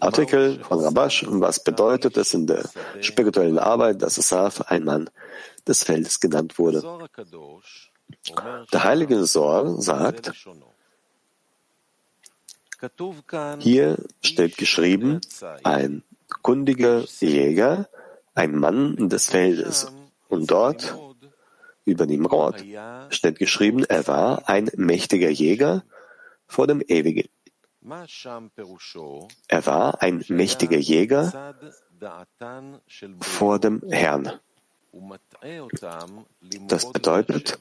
[0.00, 2.68] Artikel von Rabash, was bedeutet es in der
[3.02, 5.10] spirituellen Arbeit, dass Asaf ein Mann
[5.66, 6.82] des Feldes genannt wurde.
[8.72, 10.32] Der heilige Sor sagt,
[13.58, 15.20] hier steht geschrieben,
[15.64, 16.02] ein
[16.42, 17.88] kundiger Jäger,
[18.34, 19.92] ein Mann des Feldes.
[20.28, 20.96] Und dort,
[21.84, 22.64] über Nimrod,
[23.10, 25.84] steht geschrieben, er war ein mächtiger Jäger
[26.46, 27.28] vor dem Ewigen.
[29.48, 31.54] Er war ein mächtiger Jäger
[33.20, 34.32] vor dem Herrn.
[36.68, 37.58] Das bedeutet,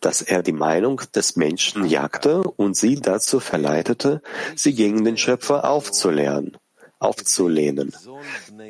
[0.00, 4.22] dass er die Meinung des Menschen jagte und sie dazu verleitete,
[4.56, 6.56] sie gegen den Schöpfer aufzulernen,
[6.98, 7.94] aufzulehnen.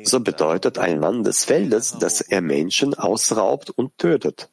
[0.03, 4.49] So bedeutet ein Mann des Feldes, dass er Menschen ausraubt und tötet.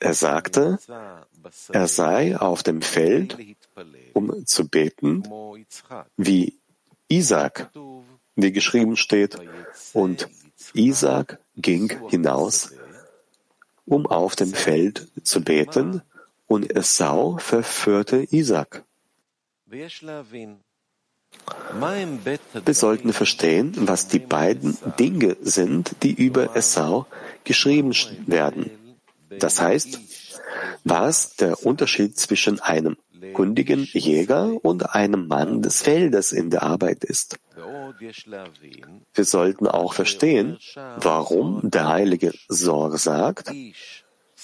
[0.00, 0.78] Er sagte,
[1.72, 3.38] er sei auf dem Feld,
[4.14, 5.22] um zu beten,
[6.16, 6.58] wie
[7.08, 7.70] Isaac,
[8.36, 9.38] wie geschrieben steht,
[9.92, 10.28] und
[10.74, 12.72] Isaac ging hinaus,
[13.86, 16.02] um auf dem Feld zu beten,
[16.46, 18.84] und Esau verführte Isaac.
[22.64, 27.06] Wir sollten verstehen, was die beiden Dinge sind, die über Esau
[27.44, 27.92] geschrieben
[28.26, 28.70] werden.
[29.38, 30.00] Das heißt,
[30.84, 32.96] was der Unterschied zwischen einem
[33.34, 37.38] kundigen Jäger und einem Mann des Feldes in der Arbeit ist.
[39.14, 40.58] Wir sollten auch verstehen,
[40.96, 43.52] warum der heilige Sor sagt,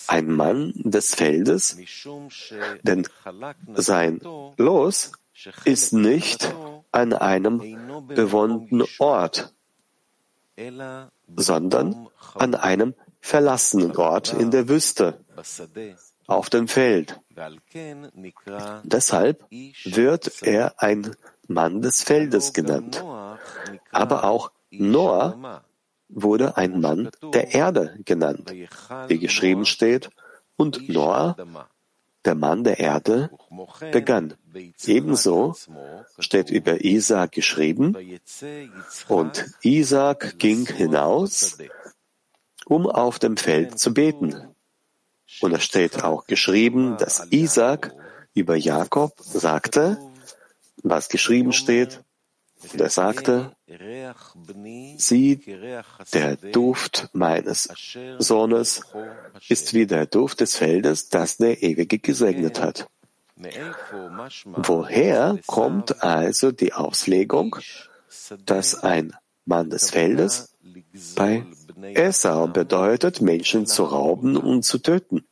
[0.06, 1.78] ein Mann des Feldes,
[2.82, 3.06] denn
[3.74, 4.20] sein
[4.56, 5.12] Los
[5.64, 6.52] ist nicht
[6.94, 7.58] an einem
[8.06, 9.52] bewohnten Ort,
[11.36, 15.18] sondern an einem verlassenen Ort in der Wüste,
[16.26, 17.20] auf dem Feld.
[18.84, 19.44] Deshalb
[19.84, 21.16] wird er ein
[21.48, 23.04] Mann des Feldes genannt.
[23.90, 25.64] Aber auch Noah
[26.08, 28.52] wurde ein Mann der Erde genannt,
[29.08, 30.10] wie geschrieben steht,
[30.56, 31.36] und Noah,
[32.24, 33.30] der Mann der Erde,
[33.92, 34.34] begann.
[34.84, 35.54] Ebenso
[36.18, 37.96] steht über Isaac geschrieben,
[39.08, 41.58] und Isaac ging hinaus,
[42.66, 44.54] um auf dem Feld zu beten.
[45.40, 47.92] Und es steht auch geschrieben, dass Isaac
[48.34, 49.98] über Jakob sagte,
[50.82, 52.03] was geschrieben steht,
[52.72, 53.52] und er sagte,
[54.96, 55.40] sieh,
[56.12, 57.68] der Duft meines
[58.18, 58.82] Sohnes
[59.48, 62.88] ist wie der Duft des Feldes, das der Ewige gesegnet hat.
[64.56, 67.56] Woher kommt also die Auslegung,
[68.44, 69.12] dass ein
[69.44, 70.54] Mann des Feldes
[71.16, 71.44] bei
[71.94, 75.24] Esau bedeutet, Menschen zu rauben und zu töten?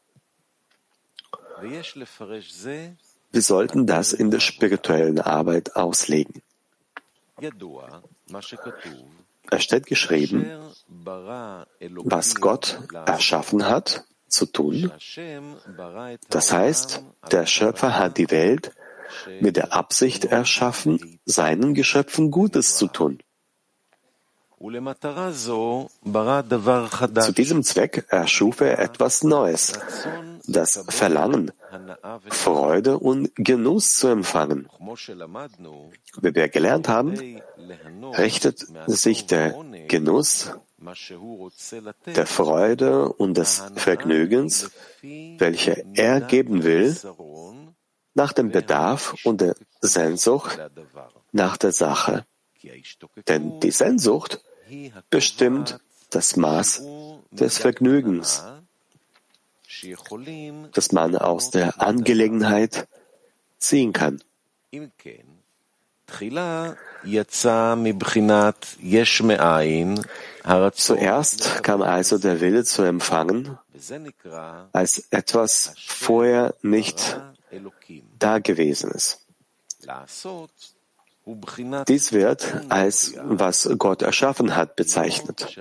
[3.33, 6.43] Wir sollten das in der spirituellen Arbeit auslegen.
[9.51, 10.47] Es steht geschrieben,
[10.89, 14.91] was Gott erschaffen hat, zu tun.
[16.31, 18.73] Das heißt, der Schöpfer hat die Welt
[19.41, 23.19] mit der Absicht erschaffen, seinen Geschöpfen Gutes zu tun.
[27.21, 29.73] Zu diesem Zweck erschuf er etwas Neues,
[30.47, 31.53] das Verlangen,
[32.29, 34.69] Freude und Genuss zu empfangen.
[36.21, 37.41] Wie wir gelernt haben,
[38.17, 39.55] richtet sich der
[39.89, 40.51] Genuss
[42.07, 44.71] der Freude und des Vergnügens,
[45.03, 46.97] welche er geben will,
[48.15, 50.59] nach dem Bedarf und der Sehnsucht
[51.33, 52.27] nach der Sache.
[53.29, 54.43] Denn die Sehnsucht
[55.11, 55.79] bestimmt
[56.11, 56.83] das Maß
[57.31, 58.45] des Vergnügens,
[60.73, 62.89] das man aus der Angelegenheit
[63.59, 64.23] ziehen kann.
[70.75, 73.59] Zuerst kam also der Wille zu empfangen
[74.73, 77.21] als etwas vorher nicht
[78.19, 79.27] Dagewesenes.
[81.89, 85.57] Dies wird als was Gott erschaffen hat bezeichnet.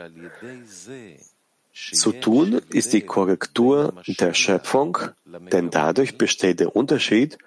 [1.74, 7.38] Zu tun ist die Korrektur der Schöpfung, denn dadurch besteht der Unterschied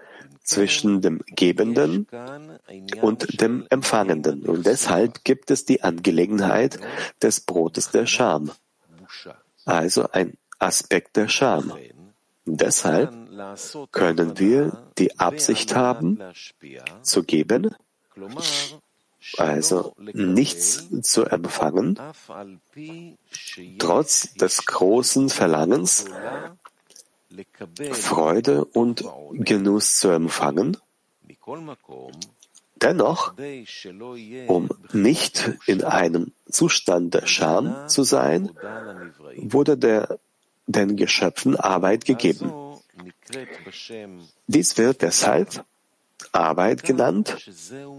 [0.43, 2.07] zwischen dem Gebenden
[3.01, 4.43] und dem Empfangenden.
[4.43, 6.79] Und deshalb gibt es die Angelegenheit
[7.23, 8.51] des Brotes der Scham,
[9.65, 11.73] also ein Aspekt der Scham.
[12.47, 13.13] Deshalb
[13.91, 16.21] können wir die Absicht haben,
[17.03, 17.75] zu geben,
[19.39, 21.99] also nichts zu empfangen,
[23.79, 26.07] trotz des großen Verlangens,
[27.93, 30.77] Freude und Genuss zu empfangen.
[32.77, 33.35] Dennoch,
[34.47, 38.51] um nicht in einem Zustand der Scham zu sein,
[39.37, 40.19] wurde der,
[40.67, 42.53] den Geschöpfen Arbeit gegeben.
[44.47, 45.65] Dies wird deshalb
[46.35, 47.37] Arbeit genannt,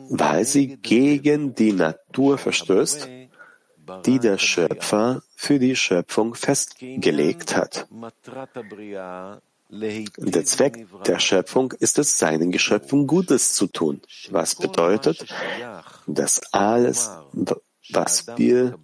[0.10, 3.08] weil sie gegen die Natur verstößt,
[4.06, 7.88] die der Schöpfer für die Schöpfung festgelegt hat.
[9.70, 15.26] Der Zweck der Schöpfung ist es, seinen Geschöpfen Gutes zu tun, was bedeutet,
[16.06, 17.10] dass alles,
[17.90, 18.78] was wir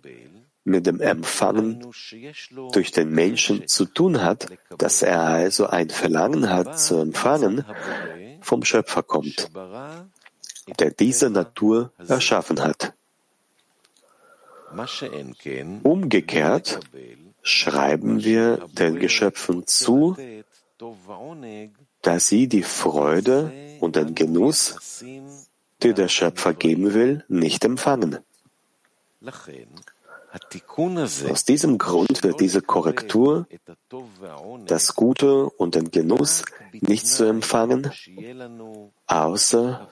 [0.63, 1.85] mit dem Empfangen
[2.71, 7.65] durch den Menschen zu tun hat, dass er also ein Verlangen hat zu empfangen,
[8.41, 9.49] vom Schöpfer kommt,
[10.79, 12.93] der diese Natur erschaffen hat.
[15.83, 16.79] Umgekehrt
[17.41, 20.15] schreiben wir den Geschöpfen zu,
[22.01, 25.03] dass sie die Freude und den Genuss,
[25.83, 28.19] die der Schöpfer geben will, nicht empfangen.
[31.29, 33.47] Aus diesem Grund wird diese Korrektur,
[34.65, 37.91] das Gute und den Genuss nicht zu empfangen,
[39.07, 39.89] außer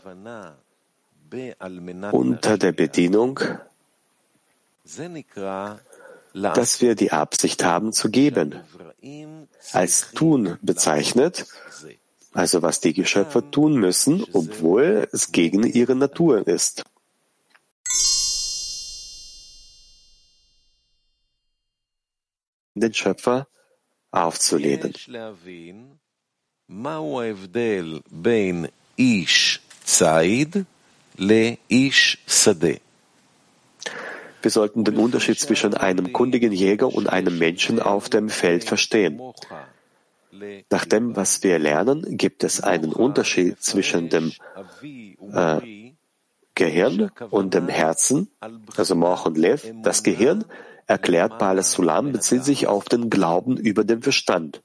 [2.12, 3.39] unter der Bedingung,
[6.33, 8.56] dass wir die Absicht haben zu geben,
[9.74, 11.47] als tun bezeichnet,
[12.33, 16.83] also was die Geschöpfe tun müssen, obwohl es gegen ihre Natur ist.
[22.79, 23.47] Den Schöpfer
[24.11, 24.93] aufzulehnen.
[34.41, 39.19] Wir sollten den Unterschied zwischen einem kundigen Jäger und einem Menschen auf dem Feld verstehen.
[40.69, 44.31] Nach dem, was wir lernen, gibt es einen Unterschied zwischen dem
[45.33, 45.91] äh,
[46.55, 48.29] Gehirn und dem Herzen,
[48.77, 49.65] also Moch und Lev.
[49.81, 50.45] Das Gehirn
[50.89, 54.62] erklärt Bala Sulam, bezieht sich auf den Glauben über den Verstand.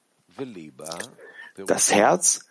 [1.67, 2.47] Das Herz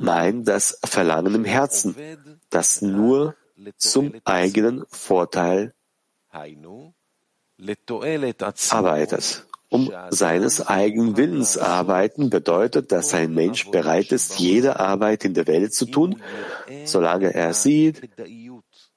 [0.00, 1.96] meint das Verlangen im Herzen,
[2.50, 3.34] das nur
[3.78, 5.72] zum eigenen Vorteil
[8.70, 9.46] arbeitet.
[9.70, 15.48] Um seines eigenen Willens arbeiten bedeutet, dass ein Mensch bereit ist, jede Arbeit in der
[15.48, 16.22] Welt zu tun,
[16.84, 18.08] solange er sieht,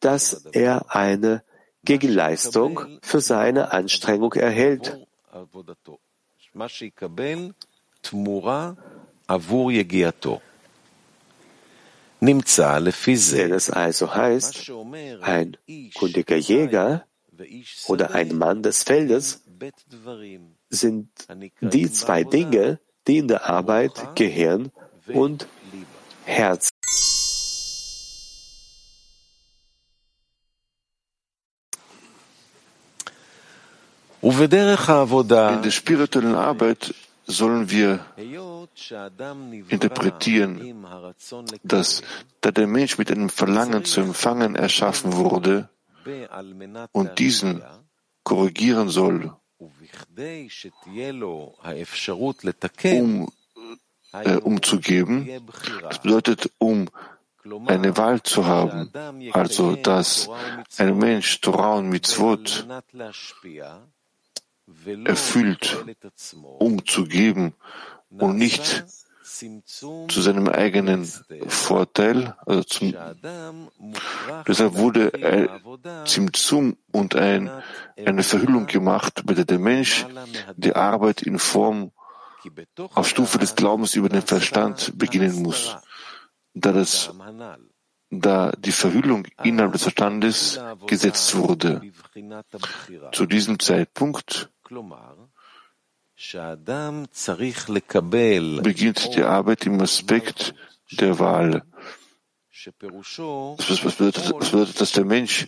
[0.02, 1.42] dass er eine
[1.88, 4.98] Gegenleistung für seine Anstrengung erhält.
[12.20, 12.42] Wenn
[13.54, 14.72] es also heißt,
[15.22, 15.58] ein
[15.96, 17.06] kundiger Jäger
[17.88, 19.46] oder ein Mann des Feldes
[20.70, 21.10] sind
[21.62, 24.74] die zwei Dinge, die in der Arbeit Gehirn
[25.08, 25.48] und
[26.26, 26.77] Herz
[34.22, 36.94] In der spirituellen Arbeit
[37.28, 38.00] sollen wir
[39.70, 40.86] interpretieren,
[41.64, 42.02] dass
[42.42, 45.70] da der Mensch mit einem Verlangen zu empfangen erschaffen wurde
[46.94, 47.64] und diesen
[48.24, 49.72] korrigieren soll, um,
[54.14, 55.30] äh, umzugeben,
[55.84, 56.90] das bedeutet, um
[57.66, 58.92] eine Wahl zu haben,
[59.34, 60.30] also dass
[60.78, 62.68] ein Mensch Torah und Mitzvot
[65.06, 65.86] erfüllt,
[66.60, 67.54] um zu geben
[68.10, 68.86] und nicht
[70.08, 71.06] zu seinem eigenen
[71.48, 72.94] Vorteil, also zum,
[74.48, 77.52] deshalb wurde ein Zimtzum und ein,
[77.98, 80.06] eine Verhüllung gemacht, bei der der Mensch
[80.56, 81.92] die Arbeit in Form
[82.94, 85.76] auf Stufe des Glaubens über den Verstand beginnen muss,
[86.54, 87.12] da das
[88.10, 91.82] da die Verhüllung innerhalb des Verstandes gesetzt wurde.
[93.12, 94.50] Zu diesem Zeitpunkt
[98.64, 100.54] beginnt die Arbeit im Aspekt
[100.92, 101.64] der Wahl.
[102.66, 105.48] Das bedeutet, das bedeutet, dass der Mensch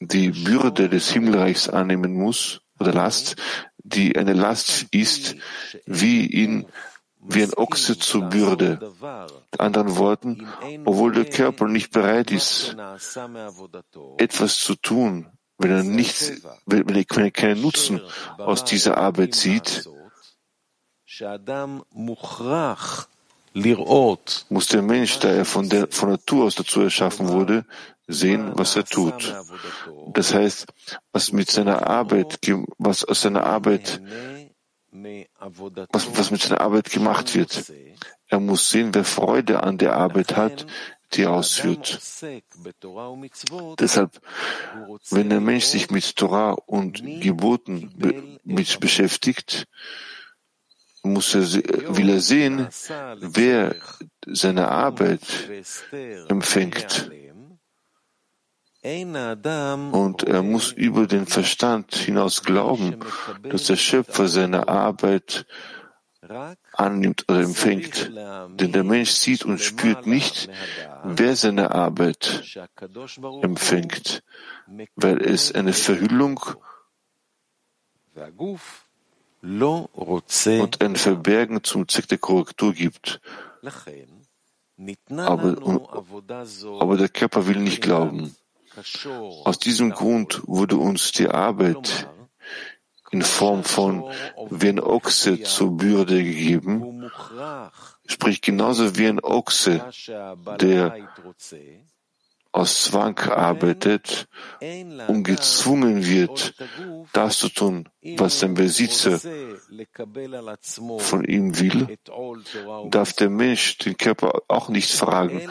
[0.00, 3.36] die Bürde des Himmelreichs annehmen muss, oder Last,
[3.78, 5.36] die eine Last ist,
[5.86, 6.66] wie ihn
[7.24, 8.80] wie ein Ochse zur Bürde.
[9.52, 10.48] In anderen Worten,
[10.84, 12.76] obwohl der Körper nicht bereit ist,
[14.18, 16.32] etwas zu tun, wenn er nichts,
[16.66, 18.00] wenn er, wenn er keinen Nutzen
[18.38, 19.88] aus dieser Arbeit sieht,
[24.48, 27.66] muss der Mensch, da er von der von Natur aus dazu erschaffen wurde,
[28.06, 29.34] sehen, was er tut.
[30.14, 30.66] Das heißt,
[31.12, 32.38] was mit seiner Arbeit,
[32.78, 34.00] was aus seiner Arbeit
[35.90, 37.72] was, was mit seiner Arbeit gemacht wird.
[38.28, 40.66] Er muss sehen, wer Freude an der Arbeit hat,
[41.14, 42.00] die ausführt.
[43.78, 44.20] Deshalb,
[45.10, 49.66] wenn der Mensch sich mit Torah und Geboten be mit beschäftigt,
[51.02, 51.42] muss er,
[51.96, 52.68] will er sehen,
[53.20, 53.74] wer
[54.26, 55.20] seine Arbeit
[56.28, 57.10] empfängt.
[58.84, 62.96] Und er muss über den Verstand hinaus glauben,
[63.44, 65.46] dass der Schöpfer seine Arbeit
[66.72, 68.10] annimmt oder empfängt.
[68.54, 70.48] Denn der Mensch sieht und spürt nicht,
[71.04, 72.58] wer seine Arbeit
[73.42, 74.22] empfängt,
[74.96, 76.40] weil es eine Verhüllung
[79.42, 83.20] und ein Verbergen zum Zweck der Korrektur gibt.
[85.16, 85.56] Aber,
[86.80, 88.34] aber der Körper will nicht glauben.
[89.44, 92.08] Aus diesem Grund wurde uns die Arbeit
[93.10, 94.04] in Form von
[94.50, 97.10] wie ein Ochse zur Bürde gegeben,
[98.06, 99.84] sprich genauso wie ein Ochse,
[100.60, 101.08] der
[102.52, 104.28] aus Zwang arbeitet
[105.08, 106.54] und gezwungen wird,
[107.14, 109.18] das zu tun, was sein Besitzer
[110.98, 111.98] von ihm will,
[112.90, 115.48] darf der Mensch den Körper auch nicht fragen,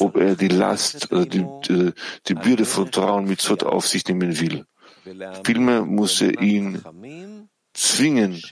[0.00, 1.92] ob er die Last oder die, die,
[2.26, 4.66] die Bürde von Trauen mit Mitzvot auf sich nehmen will.
[5.44, 8.42] Vielmehr muss er ihn zwingen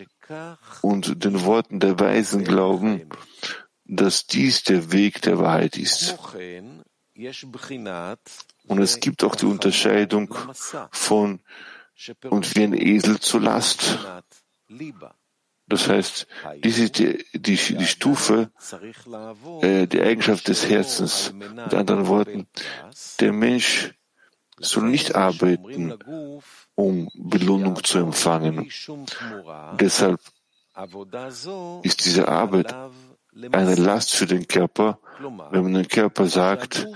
[0.82, 3.08] und den Worten der Weisen glauben,
[3.88, 6.16] dass dies der Weg der Wahrheit ist.
[8.66, 10.34] Und es gibt auch die Unterscheidung
[10.92, 11.40] von
[12.28, 13.98] und wie ein Esel zur Last.
[15.66, 16.26] Das heißt,
[16.62, 18.50] dies ist die, die, die Stufe,
[19.60, 21.32] äh, die Eigenschaft des Herzens.
[21.32, 22.46] Mit anderen Worten,
[23.20, 23.94] der Mensch
[24.58, 25.94] soll nicht arbeiten,
[26.74, 28.70] um Belohnung zu empfangen.
[29.78, 30.20] Deshalb
[31.82, 32.74] ist diese Arbeit
[33.52, 34.98] eine Last für den Körper,
[35.50, 36.86] wenn man dem Körper sagt,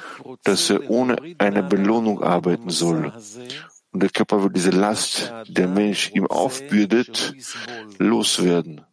[0.44, 3.12] dass er ohne eine Belohnung arbeiten soll.
[3.92, 7.34] Und der Körper will diese Last, die der Mensch ihm aufbürdet,
[7.98, 8.86] loswerden.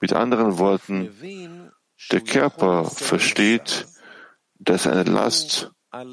[0.00, 1.72] Mit anderen Worten,
[2.10, 3.86] der Körper versteht,
[4.58, 5.70] dass eine Last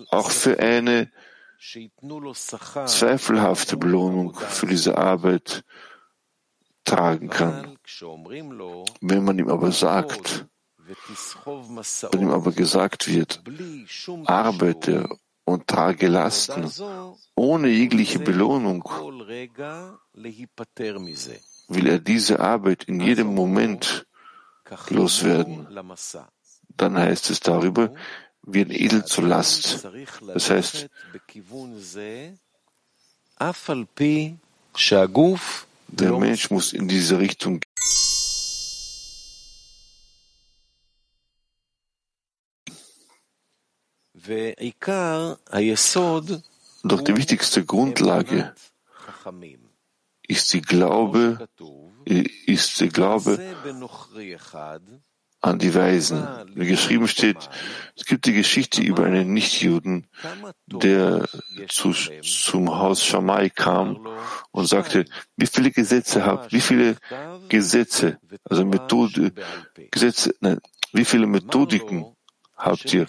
[0.09, 1.11] auch für eine
[2.85, 5.63] zweifelhafte Belohnung für diese Arbeit
[6.83, 7.77] tragen kann.
[9.01, 10.45] Wenn man ihm aber sagt,
[12.11, 13.41] wenn ihm aber gesagt wird,
[14.25, 15.09] arbeite
[15.45, 16.71] und trage Lasten
[17.35, 18.83] ohne jegliche Belohnung,
[21.67, 24.05] will er diese Arbeit in jedem Moment
[24.89, 25.67] loswerden.
[26.77, 27.93] Dann heißt es darüber,
[28.43, 29.87] wie ein Edel zur Last.
[30.33, 30.89] Das heißt,
[35.93, 37.59] der Mensch muss in diese Richtung
[46.83, 48.53] Doch die wichtigste Grundlage
[50.27, 51.47] ist die Glaube,
[52.45, 53.39] ist der Glaube
[55.41, 56.27] an die Weisen.
[56.53, 57.49] Wie geschrieben steht,
[57.95, 60.07] es gibt die Geschichte über einen Nichtjuden,
[60.67, 61.27] der
[61.67, 64.07] zu, zum Haus Shammai kam
[64.51, 66.97] und sagte, wie viele Gesetze habt, wie viele
[67.49, 69.33] Gesetze, also Methode,
[69.89, 70.59] Gesetze, nein,
[70.93, 72.05] wie viele Methodiken
[72.55, 73.07] habt ihr?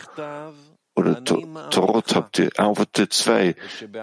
[0.95, 2.51] Oder Torot habt ihr?
[2.55, 3.55] Er antwortete zwei,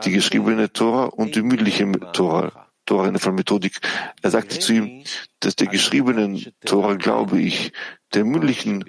[0.04, 2.68] die geschriebene Tora und die mündliche Tora.
[2.86, 3.80] Tora in der Methodik.
[4.24, 5.04] Er sagte zu ihm,
[5.42, 7.72] dass der geschriebenen Tora glaube ich,
[8.16, 8.84] der mündlichen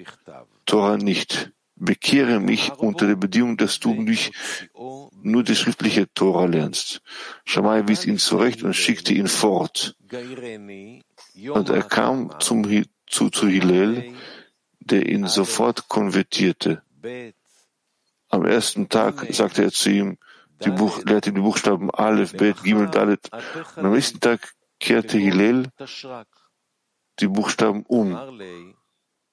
[0.65, 1.51] Tora nicht.
[1.75, 4.31] Bekehre mich unter der Bedingung, dass du mich
[5.21, 7.01] nur die schriftliche Tora lernst.
[7.45, 9.95] Shammai wies ihn zurecht und schickte ihn fort.
[10.11, 12.63] Und er kam zum,
[13.07, 14.13] zu, zu Hillel,
[14.79, 16.81] der ihn sofort konvertierte.
[18.31, 20.17] Am ersten Tag sagte er zu ihm,
[20.63, 23.29] die Buch, lehrte die Buchstaben Aleph, Bet, Gimel, Dalet.
[23.75, 25.67] Und am nächsten Tag kehrte Hillel
[27.19, 28.17] die Buchstaben um.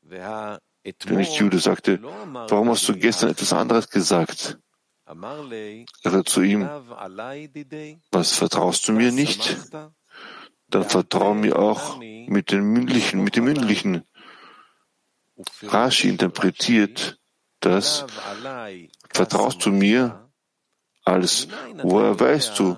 [0.03, 0.61] Der
[1.11, 4.59] Nicht-Jude sagte, warum hast du gestern etwas anderes gesagt?
[5.07, 6.69] Er sagte zu ihm,
[8.11, 9.57] was vertraust du mir nicht?
[10.71, 14.03] Dann vertrau mir auch mit den mündlichen, mit dem mündlichen.
[15.63, 17.18] Rashi interpretiert
[17.61, 18.07] das,
[19.11, 20.29] vertraust du mir,
[21.05, 21.49] als
[21.83, 22.77] woher weißt du,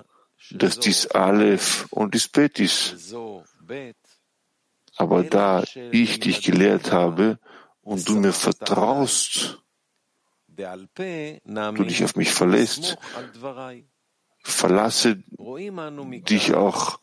[0.51, 3.13] dass dies Aleph und dies Bet ist?
[4.97, 7.39] Aber da ich dich gelehrt habe
[7.81, 9.59] und du mir vertraust,
[10.47, 12.97] du dich auf mich verlässt,
[14.43, 15.23] verlasse
[16.29, 16.99] dich auch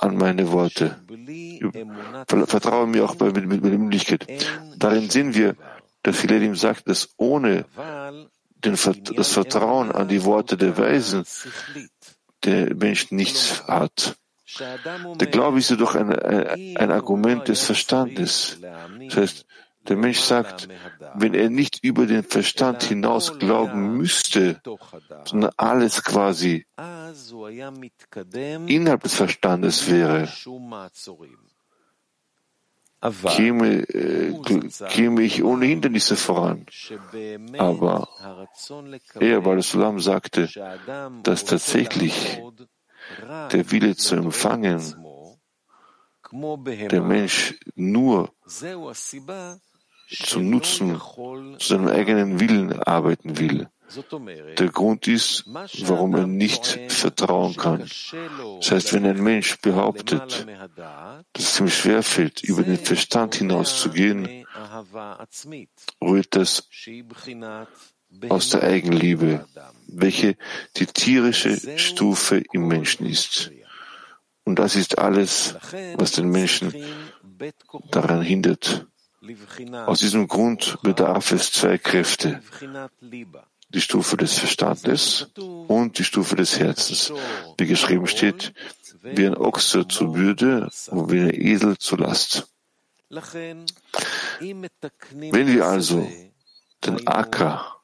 [0.00, 1.02] an meine Worte.
[2.46, 4.26] Vertraue mir auch bei, mit, mit, mit Möglichkeit.
[4.76, 5.56] Darin sehen wir,
[6.02, 7.64] dass Hillel ihm sagt, dass ohne
[8.64, 8.76] den,
[9.16, 11.24] das Vertrauen an die Worte der Weisen
[12.44, 14.16] der Mensch nichts hat.
[14.58, 18.58] Der Glaube ist jedoch ein, ein, ein Argument des Verstandes.
[18.60, 19.46] Das heißt,
[19.88, 20.68] der Mensch sagt,
[21.14, 24.60] wenn er nicht über den Verstand hinaus glauben müsste,
[25.24, 26.66] sondern alles quasi
[28.66, 30.28] innerhalb des Verstandes wäre,
[33.10, 34.32] käme, äh,
[34.88, 36.66] käme ich ohne Hindernisse voran.
[37.58, 38.08] Aber
[39.18, 40.48] er, weil Sulam sagte,
[41.22, 42.40] dass tatsächlich
[43.52, 44.80] der Wille zu empfangen
[46.32, 48.32] der Mensch nur
[50.08, 51.00] zum Nutzen,
[51.58, 53.68] zu seinem eigenen Willen arbeiten will.
[54.58, 57.80] Der Grund ist, warum er nicht vertrauen kann.
[58.60, 60.46] Das heißt, wenn ein Mensch behauptet,
[61.32, 64.46] dass es ihm schwerfällt, über den Verstand hinauszugehen,
[66.00, 66.68] rührt das
[68.28, 69.46] aus der Eigenliebe,
[69.86, 70.36] welche
[70.76, 73.50] die tierische Stufe im Menschen ist.
[74.44, 75.56] Und das ist alles,
[75.96, 76.74] was den Menschen
[77.90, 78.86] daran hindert.
[79.86, 82.42] Aus diesem Grund bedarf es zwei Kräfte.
[83.72, 85.28] Die Stufe des Verstandes
[85.68, 87.12] und die Stufe des Herzens.
[87.56, 88.52] Wie geschrieben steht,
[89.02, 92.48] wie ein Ochse zur Bürde und wie ein Esel zur Last.
[93.08, 93.66] Wenn
[95.46, 96.10] wir also
[96.84, 97.76] den Acker,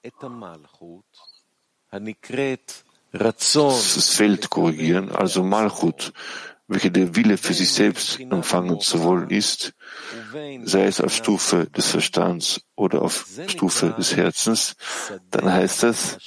[3.13, 6.13] das Feld korrigieren, also Malchut,
[6.69, 9.73] welche der Wille für sich selbst empfangen zu wollen ist,
[10.65, 14.77] sei es auf Stufe des Verstands oder auf Stufe des Herzens,
[15.31, 16.19] dann heißt das,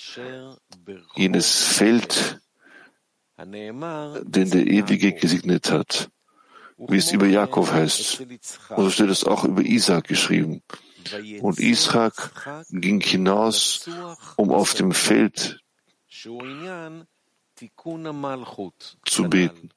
[1.15, 2.41] jenes Feld,
[3.37, 6.09] den der Ewige gesegnet hat,
[6.77, 8.21] wie es über Jakob heißt.
[8.69, 10.63] Und so steht es auch über Isaac geschrieben.
[11.41, 12.31] Und Isaac
[12.69, 13.87] ging hinaus,
[14.37, 15.59] um auf dem Feld
[19.05, 19.69] zu beten,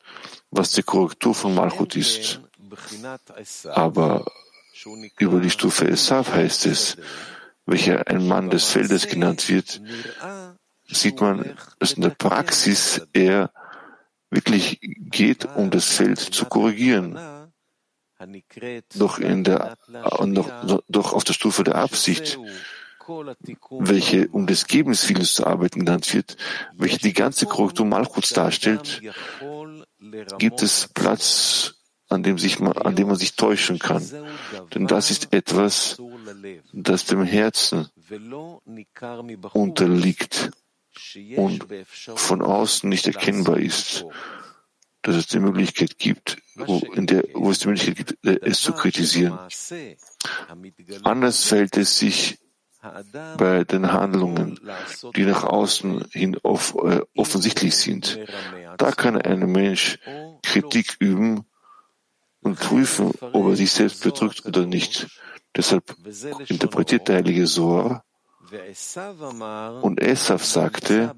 [0.50, 2.40] was die Korrektur von Malchut ist.
[3.68, 4.24] Aber
[5.18, 6.96] über die Stufe Esav heißt es,
[7.66, 9.80] welcher ein Mann des Feldes genannt wird,
[10.86, 13.50] sieht man, dass in der Praxis er
[14.30, 17.18] wirklich geht, um das Feld zu korrigieren.
[18.94, 22.38] Doch in der, doch, doch auf der Stufe der Absicht
[23.06, 26.36] welche um des Gebens Willens zu arbeiten genannt wird,
[26.74, 29.02] welche die ganze Korrektur Malchuts darstellt,
[30.38, 31.74] gibt es Platz,
[32.08, 34.02] an dem, sich man, an dem man sich täuschen kann.
[34.74, 36.00] Denn das ist etwas,
[36.72, 37.88] das dem Herzen
[39.52, 40.50] unterliegt
[41.36, 44.04] und von außen nicht erkennbar ist,
[45.02, 48.72] dass es die Möglichkeit gibt, wo, in der, wo es die Möglichkeit gibt, es zu
[48.72, 49.38] kritisieren.
[51.02, 52.38] Anders fällt es sich
[53.38, 54.60] bei den Handlungen,
[55.16, 58.18] die nach außen hin off, äh, offensichtlich sind.
[58.78, 59.98] Da kann ein Mensch
[60.42, 61.46] Kritik üben
[62.40, 65.08] und prüfen, ob er sich selbst betrügt oder nicht.
[65.56, 65.94] Deshalb
[66.48, 68.04] interpretiert der heilige Soar
[69.82, 71.14] und Esav sagte,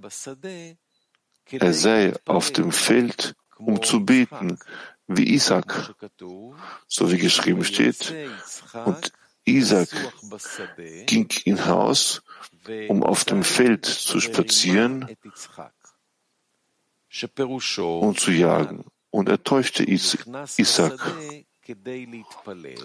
[1.50, 4.58] er sei auf dem Feld, um zu beten,
[5.06, 5.94] wie Isaac,
[6.86, 8.14] so wie geschrieben steht,
[8.84, 9.12] und
[9.46, 9.88] Isaac
[11.06, 12.22] ging hinaus,
[12.88, 15.06] um auf dem Feld zu spazieren
[17.78, 18.84] und zu jagen.
[19.10, 20.26] Und er täuschte Isaac.
[20.36, 20.56] Das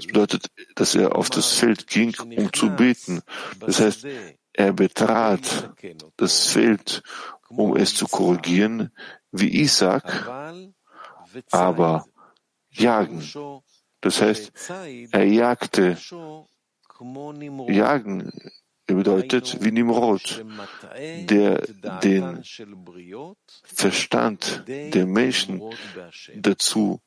[0.08, 3.22] bedeutet, dass er auf das Feld ging, um zu beten.
[3.60, 4.08] Das heißt,
[4.54, 5.74] er betrat
[6.18, 7.04] das Feld,
[7.50, 8.92] um es zu korrigieren,
[9.32, 10.04] wie Isaac,
[11.52, 12.06] aber
[12.72, 13.24] jagen.
[14.02, 14.52] Das heißt,
[15.12, 15.98] er jagte
[17.68, 18.32] Jagen
[18.86, 20.46] bedeutet wie Nimrod,
[21.30, 21.62] der
[22.04, 22.44] den
[23.64, 25.62] Verstand der Menschen
[26.36, 27.02] dazu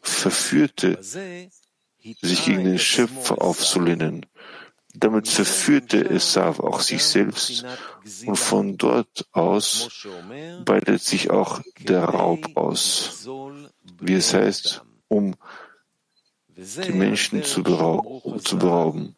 [0.00, 4.26] verführte, sich gegen den Schöpfer aufzulehnen.
[4.94, 7.66] Damit verführte Esav auch sich selbst
[8.24, 10.06] und von dort aus
[10.64, 13.28] breitet sich auch der Raub aus,
[14.00, 15.34] wie es heißt, um
[16.56, 19.15] die Menschen zu, berau zu berauben.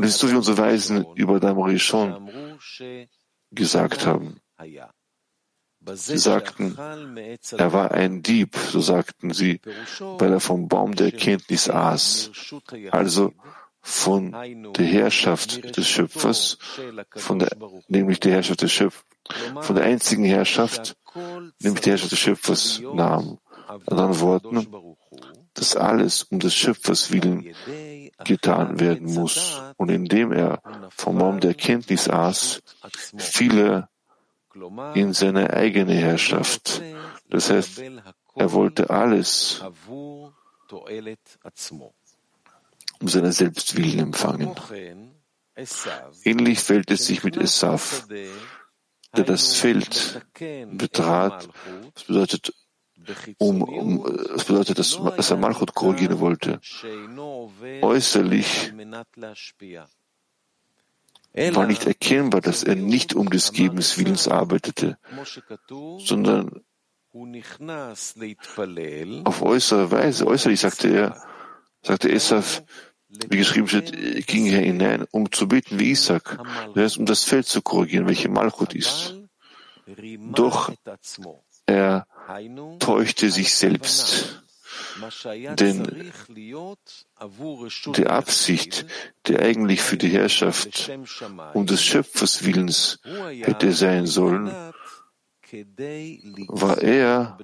[0.00, 2.30] So, wie unsere Weisen über Damari schon
[3.50, 4.40] gesagt haben.
[5.94, 9.60] Sie sagten, er war ein Dieb, so sagten sie,
[10.00, 12.30] weil er vom Baum der Erkenntnis aß.
[12.90, 13.32] Also
[13.80, 14.32] von
[14.76, 16.58] der Herrschaft des Schöpfers,
[17.14, 17.50] von der,
[17.86, 19.04] nämlich der Herrschaft des Schöpfers,
[19.60, 20.96] von der einzigen Herrschaft,
[21.60, 23.38] nämlich der Herrschaft des Schöpfers nahm.
[23.68, 24.66] In anderen Worten,
[25.54, 27.54] dass alles um des Schöpfers willen
[28.24, 29.60] getan werden muss.
[29.76, 32.60] Und indem er vom Baum der Erkenntnis aß,
[33.16, 33.88] viele
[34.94, 36.82] in seine eigene Herrschaft.
[37.28, 37.82] Das heißt,
[38.34, 39.62] er wollte alles
[43.00, 44.54] um seine Selbstwillen empfangen.
[46.24, 48.06] Ähnlich fällt es sich mit Esaf,
[49.16, 50.26] der das Feld
[50.72, 51.48] betrat,
[51.94, 52.54] das bedeutet,
[53.38, 56.60] um, um, das bedeutet, dass, dass er Malchut korrigieren wollte.
[57.82, 58.72] Äußerlich
[61.52, 64.98] war nicht erkennbar, dass er nicht um des Gebens Willens arbeitete,
[65.98, 66.62] sondern
[69.24, 71.22] auf äußere Weise, äußerlich sagte er,
[71.82, 72.62] sagte Esaf,
[73.08, 76.38] wie geschrieben steht, ging er hinein, um zu beten wie Isaac,
[76.74, 79.16] das heißt, um das Feld zu korrigieren, welche Malchut ist.
[80.32, 80.70] Doch
[81.66, 82.06] er
[82.78, 84.42] täuschte sich selbst.
[85.58, 86.12] Denn
[87.96, 88.86] die Absicht,
[89.26, 90.90] die eigentlich für die Herrschaft
[91.54, 94.52] um des Schöpfers Willens hätte sein sollen,
[96.48, 97.38] war er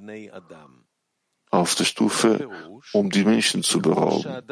[1.51, 2.49] auf der Stufe,
[2.93, 4.43] um die Menschen zu berauben.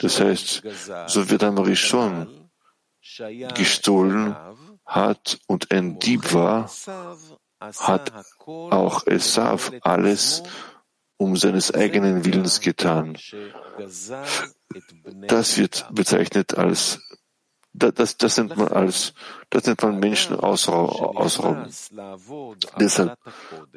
[0.00, 0.62] Das heißt,
[1.06, 2.50] so wird Amari schon
[3.54, 4.36] gestohlen
[4.84, 6.70] hat und ein Dieb war,
[7.78, 8.12] hat
[8.46, 10.42] auch Esav alles
[11.16, 13.16] um seines eigenen Willens getan.
[15.28, 17.00] Das wird bezeichnet als
[17.74, 19.14] das, das nennt man als,
[19.48, 21.70] das nennt man Menschen ausrauben.
[22.78, 23.18] Deshalb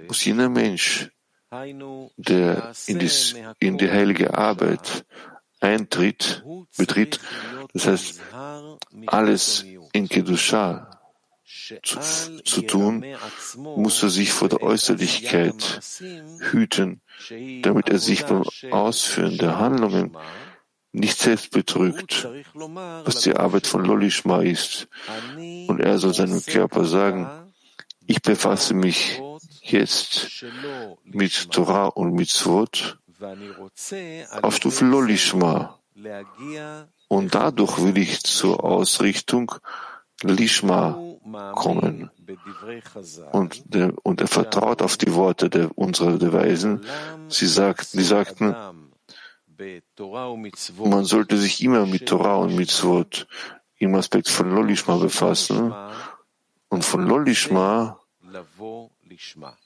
[0.08, 1.12] muss jener Mensch,
[1.52, 3.12] der in die,
[3.60, 5.06] in die heilige Arbeit
[5.62, 6.44] eintritt,
[6.78, 7.20] betritt,
[7.74, 8.22] das heißt,
[9.08, 10.95] alles in Kedusha
[11.46, 12.00] zu,
[12.44, 13.06] zu tun,
[13.56, 15.80] muss er sich vor der Äußerlichkeit
[16.52, 17.02] hüten,
[17.62, 20.18] damit er sich beim Ausführen der Handlungen
[20.92, 24.88] nicht selbst betrügt, was die Arbeit von Lolishma ist.
[25.68, 27.30] Und er soll seinem Körper sagen,
[28.08, 29.22] ich befasse mich
[29.62, 30.46] jetzt
[31.04, 32.98] mit Torah und Mitzvot
[34.42, 35.80] auf Stufe Lolishma.
[37.08, 39.52] Und dadurch will ich zur Ausrichtung
[40.24, 40.98] Lishma
[41.54, 42.10] kommen.
[43.32, 46.86] Und, der, und er vertraut auf die Worte der, unserer der Weisen.
[47.28, 48.56] Sie sagten, die sagten,
[50.78, 53.28] man sollte sich immer mit Torah und Mitzvot
[53.78, 55.74] im Aspekt von Lolishma befassen.
[56.70, 58.00] Und von Lolishma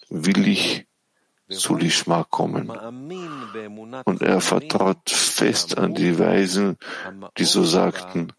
[0.10, 0.86] will ich
[1.50, 2.69] zu Lishma kommen.
[4.06, 6.78] Und er vertraut fest an die Weisen,
[7.38, 8.34] die so sagten,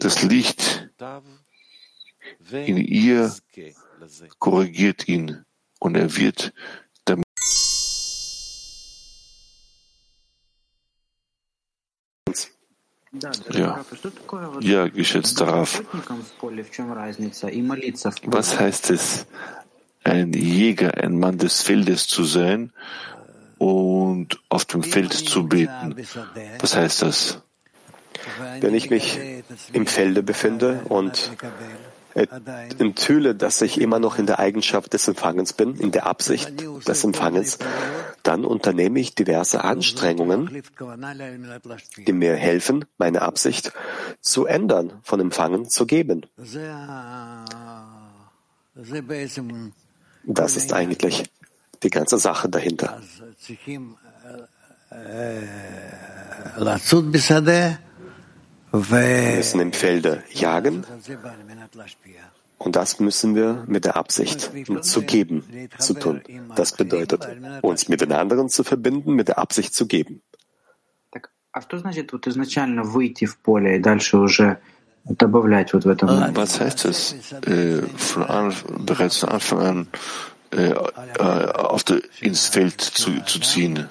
[0.00, 0.90] das Licht
[2.52, 3.34] in ihr
[4.38, 5.44] korrigiert ihn
[5.78, 6.52] und er wird
[7.04, 7.24] damit
[13.52, 13.84] ja,
[14.60, 15.82] ja, geschätzter Raf.
[18.26, 19.26] Was heißt es,
[20.04, 22.72] ein Jäger, ein Mann des Feldes zu sein
[23.58, 25.96] und auf dem Feld zu beten?
[26.60, 27.42] Was heißt das?
[28.60, 29.18] Wenn ich mich
[29.72, 31.30] im Felde befinde und
[32.14, 36.52] enthülle, dass ich immer noch in der Eigenschaft des Empfangens bin, in der Absicht
[36.86, 37.58] des Empfangens,
[38.22, 40.62] dann unternehme ich diverse Anstrengungen,
[42.06, 43.72] die mir helfen, meine Absicht
[44.20, 46.26] zu ändern, von Empfangen zu geben.
[50.24, 51.30] Das ist eigentlich
[51.82, 53.00] die ganze Sache dahinter.
[58.72, 60.84] Wir müssen im Felde jagen
[62.58, 64.50] und das müssen wir mit der Absicht
[64.82, 65.44] zu geben,
[65.78, 66.20] zu tun.
[66.54, 67.26] Das bedeutet,
[67.62, 70.22] uns mit den anderen zu verbinden, mit der Absicht zu geben.
[76.36, 79.88] Was heißt es, äh, von an, bereits von Anfang an
[80.52, 80.72] äh, äh,
[81.18, 83.88] auf der, ins Feld zu, zu ziehen?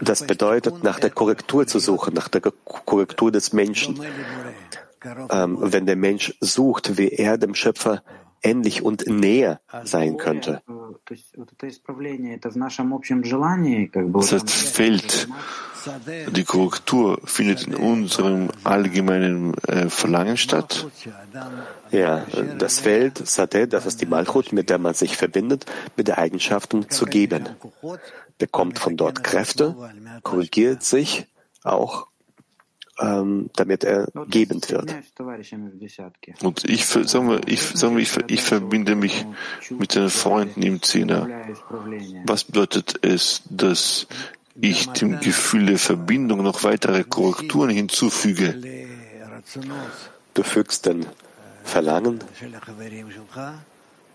[0.00, 4.00] Das bedeutet, nach der Korrektur zu suchen, nach der Korrektur des Menschen.
[5.30, 8.02] Ähm, wenn der Mensch sucht, wie er dem Schöpfer
[8.42, 10.62] ähnlich und näher sein könnte.
[14.12, 15.28] Das heißt, fehlt
[16.30, 20.86] die Korrektur findet in unserem allgemeinen äh, Verlangen statt?
[21.90, 22.26] Ja,
[22.58, 26.88] das Feld, Sadeh, das ist die Malchut, mit der man sich verbindet, mit der Eigenschaften
[26.90, 27.48] zu geben.
[28.40, 29.76] Bekommt von dort Kräfte,
[30.24, 31.26] korrigiert sich
[31.62, 32.08] auch
[33.00, 34.94] ähm, damit er gebend wird.
[36.42, 39.26] Und ich, sagen wir, ich, sagen wir, ich, ich verbinde mich
[39.70, 41.28] mit den Freunden im Zehner.
[42.26, 44.06] Was bedeutet es, dass
[44.60, 48.60] ich dem Gefühl der Verbindung noch weitere Korrekturen hinzufüge?
[50.34, 51.06] Du fügst den
[51.64, 52.20] Verlangen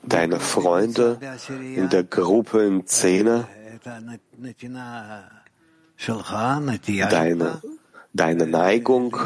[0.03, 3.47] deiner Freunde in der Gruppe im Zehner,
[7.10, 7.60] deine,
[8.12, 9.16] deine Neigung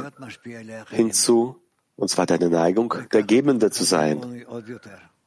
[0.90, 1.57] hinzu,
[1.97, 4.44] und zwar deine Neigung, der Gebende zu sein.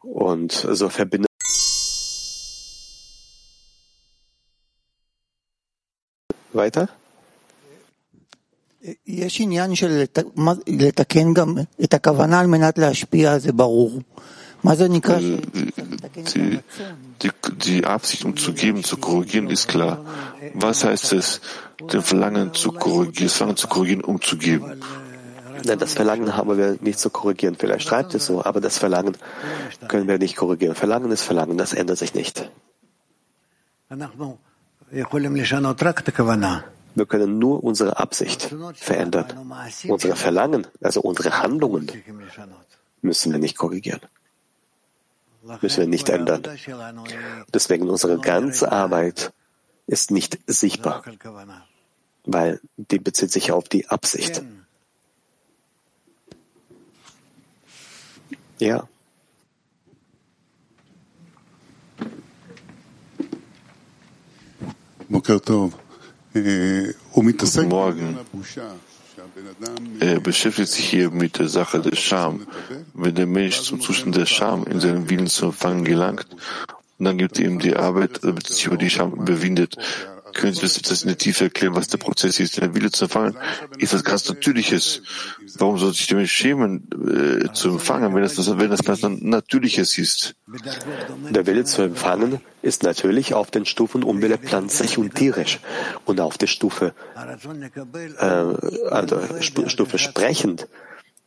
[0.02, 1.28] Und so verbindet
[6.54, 6.86] weiter.
[9.08, 10.04] יש עניין של
[10.68, 14.02] לתקן גם את הכוונה על מנת להשפיע, זה ברור.
[14.63, 16.61] Die,
[17.23, 20.05] die, die Absicht, um zu geben, zu korrigieren, ist klar.
[20.55, 21.41] Was heißt es,
[21.93, 24.81] den Verlangen zu korrigieren, das Verlangen zu korrigieren, um zu geben?
[25.65, 27.57] Nein, das Verlangen haben wir nicht zu korrigieren.
[27.59, 29.17] Vielleicht schreibt es so, aber das Verlangen
[29.89, 30.75] können wir nicht korrigieren.
[30.75, 32.51] Verlangen ist Verlangen, das ändert sich nicht.
[36.95, 39.27] Wir können nur unsere Absicht verändern.
[39.89, 41.91] Unsere Verlangen, also unsere Handlungen,
[43.03, 44.01] müssen wir nicht korrigieren.
[45.61, 46.43] Müssen wir nicht ändern.
[47.53, 49.33] Deswegen unsere ganze Arbeit
[49.87, 51.03] ist nicht sichtbar,
[52.25, 54.43] weil die bezieht sich auf die Absicht.
[58.59, 58.89] Ja.
[65.45, 65.73] Tov.
[66.33, 68.19] Guten Morgen.
[70.01, 72.47] Er beschäftigt sich hier mit der Sache des Scham.
[72.95, 76.27] Wenn der Mensch zum Zustand der Scham in seinem Willen zu empfangen gelangt,
[76.99, 79.77] und dann gibt ihm die Arbeit, damit sich über die Scham überwindet,
[80.33, 82.57] können Sie das in der Tiefe erklären, was der Prozess ist?
[82.61, 83.37] Der Wille zu empfangen
[83.79, 85.03] ist was ganz Natürliches.
[85.59, 90.35] Warum soll sich Mensch schämen, äh, zu empfangen, wenn das, wenn das ganz Natürliches ist?
[91.31, 95.61] Der Wille zu empfangen ist natürlich auf den Stufen Umwille, pflanzlich und tierisch.
[96.05, 96.95] Und auf der Stufe,
[98.19, 98.25] äh,
[98.91, 100.69] also Stufe sprechend,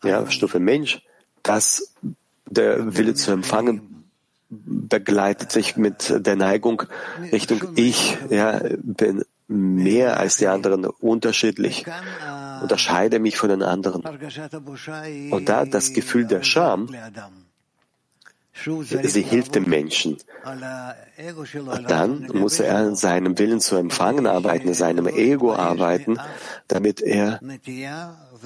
[0.03, 1.01] ja, Stufe Mensch,
[1.43, 1.93] dass
[2.49, 3.94] der Wille zu empfangen
[4.49, 6.83] begleitet sich mit der Neigung
[7.31, 11.85] Richtung Ich, ja, bin mehr als die anderen, unterschiedlich,
[12.61, 14.03] unterscheide mich von den anderen.
[15.31, 16.89] Und da das Gefühl der Scham,
[18.53, 20.17] sie hilft dem Menschen.
[21.87, 26.17] Dann muss er an seinem Willen zu empfangen arbeiten, seinem Ego arbeiten,
[26.67, 27.39] damit er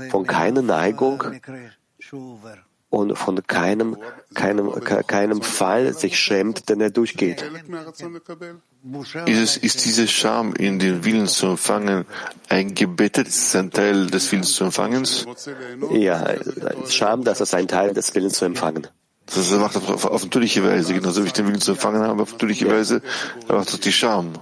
[0.10, 1.24] von keiner Neigung
[2.90, 3.98] und von keinem,
[4.34, 4.72] keinem,
[5.08, 7.44] keinem Fall sich schämt, den er durchgeht.
[9.26, 12.06] Ist, es, ist diese Scham in den Willen zu empfangen
[12.48, 13.28] eingebettet?
[13.28, 15.26] Ist es ein Teil des Willens zu empfangens?
[15.92, 16.36] Ja,
[16.88, 18.88] Scham, das ist ein Teil des Willens zu empfangen.
[19.26, 22.32] Das macht auf, auf natürliche Weise, genauso wie ich den Willen zu empfangen habe, auf
[22.32, 23.02] natürliche Weise,
[23.48, 24.34] aber auch die Scham.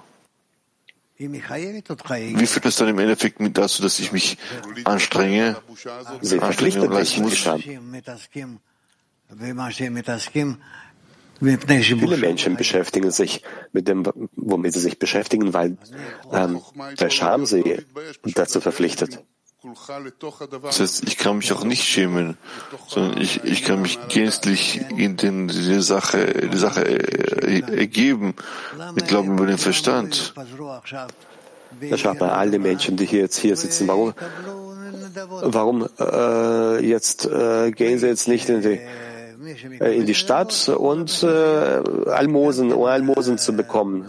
[1.20, 4.38] Wie führt das dann im Endeffekt mit dazu, dass ich mich
[4.84, 5.58] anstrenge?
[6.22, 7.50] Sie verpflichtet mich, muss.
[11.40, 14.04] Viele Menschen beschäftigen sich mit dem,
[14.36, 15.78] womit sie sich beschäftigen, weil
[16.32, 16.62] ähm,
[17.00, 17.86] der Scham sie
[18.24, 19.24] dazu verpflichtet.
[20.62, 22.38] Das heißt, ich kann mich auch nicht schämen,
[22.88, 28.36] sondern ich, ich kann mich gänzlich in den, die Sache, die Sache äh, ergeben,
[28.94, 30.36] mit Glauben über den Verstand.
[31.82, 34.14] Da schaut mal alle Menschen, die hier jetzt hier sitzen, warum,
[35.42, 38.80] warum äh, jetzt äh, gehen sie jetzt nicht in die,
[39.80, 44.08] äh, in die Stadt und äh, Almosen, um Almosen zu bekommen.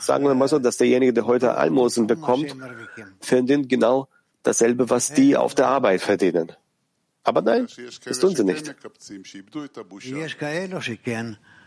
[0.00, 2.56] Sagen wir mal so, dass derjenige, der heute Almosen bekommt,
[3.20, 4.08] verdient genau
[4.42, 6.52] dasselbe, was die auf der Arbeit verdienen.
[7.24, 7.68] Aber nein,
[8.04, 8.74] das tun sie nicht.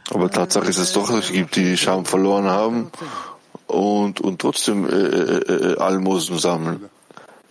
[0.09, 2.91] Aber Tatsache ist es doch, es gibt die, die Scham verloren haben
[3.67, 6.89] und, und trotzdem äh, äh, äh, äh Almosen sammeln.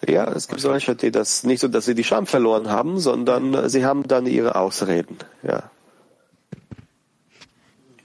[0.09, 3.69] Ja, es gibt solche, die das nicht so, dass sie die Scham verloren haben, sondern
[3.69, 5.19] sie haben dann ihre Ausreden.
[5.43, 5.71] Ja,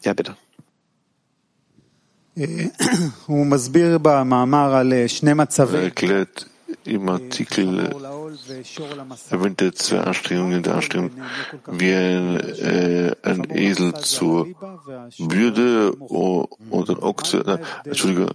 [0.04, 0.36] ja bitte.
[5.78, 6.48] Er erklärt
[6.86, 7.90] im Artikel
[9.30, 11.12] erwähnte zwei Anstrengungen der Anstrengung,
[11.68, 14.48] wie ein, äh, ein Esel zur
[15.18, 18.28] Bürde oder Ochse, äh, Entschuldige,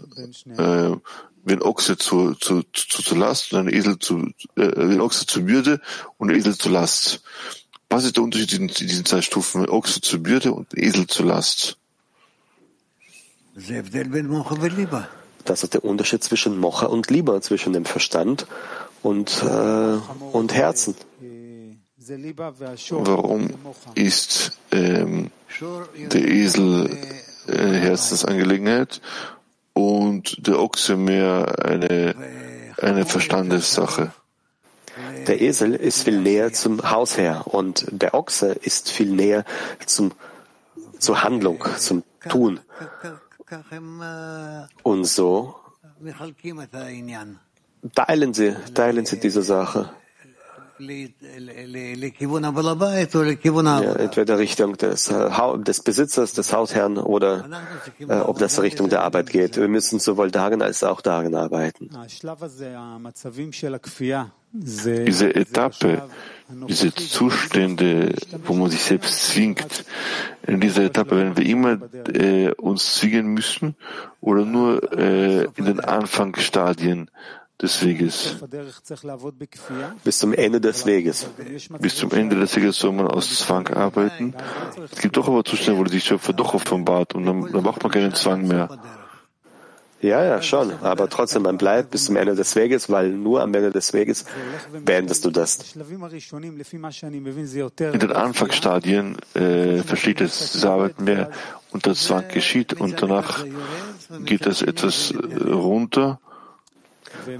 [0.56, 0.96] äh,
[1.44, 5.26] wie ein Ochse zur, zur, zur, zur Last und ein Esel zu, äh, ein Ochse
[5.26, 5.80] zur Würde
[6.18, 7.22] und ein Esel zur Last.
[7.88, 9.68] Was ist der Unterschied in diesen zwei Stufen?
[9.68, 11.76] Ochse zur Würde und Esel zur Last?
[15.50, 18.46] Das ist der Unterschied zwischen Mocha und Liebe, zwischen dem Verstand
[19.02, 19.96] und, äh,
[20.30, 20.94] und Herzen.
[22.90, 23.50] Warum
[23.96, 25.32] ist ähm,
[26.12, 26.96] der Esel
[27.48, 29.00] äh, Herzensangelegenheit
[29.72, 32.14] und der Ochse mehr eine,
[32.80, 34.12] eine Verstandessache?
[35.26, 39.44] Der Esel ist viel näher zum Hausherr und der Ochse ist viel näher
[39.84, 40.12] zum,
[41.00, 42.60] zur Handlung, zum Tun.
[44.82, 45.54] Und so
[47.94, 49.90] teilen sie, teilen sie diese Sache.
[53.82, 57.44] Ja, entweder Richtung des, äh, des Besitzers, des Hausherrn oder
[57.98, 59.58] äh, ob das Richtung der Arbeit geht.
[59.58, 61.90] Wir müssen sowohl darin als auch darin arbeiten.
[64.52, 66.08] Diese Etappe,
[66.68, 69.84] diese Zustände, wo man sich selbst zwingt,
[70.46, 71.78] in dieser Etappe werden wir immer
[72.12, 73.76] äh, uns zwingen müssen
[74.20, 77.10] oder nur äh, in den Anfangsstadien
[77.60, 78.36] des Weges.
[80.04, 81.30] Bis zum Ende des Weges.
[81.78, 84.34] Bis zum Ende des Weges soll man aus Zwang arbeiten.
[84.90, 87.92] Es gibt doch aber Zustände, wo sich Schöpfer doch offenbart und dann, dann braucht man
[87.92, 88.68] keinen Zwang mehr.
[90.00, 90.72] Ja, ja, schon.
[90.82, 94.24] Aber trotzdem, man bleibt bis zum Ende des Weges, weil nur am Ende des Weges
[94.84, 95.76] beendest du das.
[97.76, 101.30] In den Anfangsstadien äh, versteht es Arbeit mehr
[101.72, 103.44] unter Zwang geschieht und danach
[104.24, 105.16] geht es etwas äh,
[105.50, 106.18] runter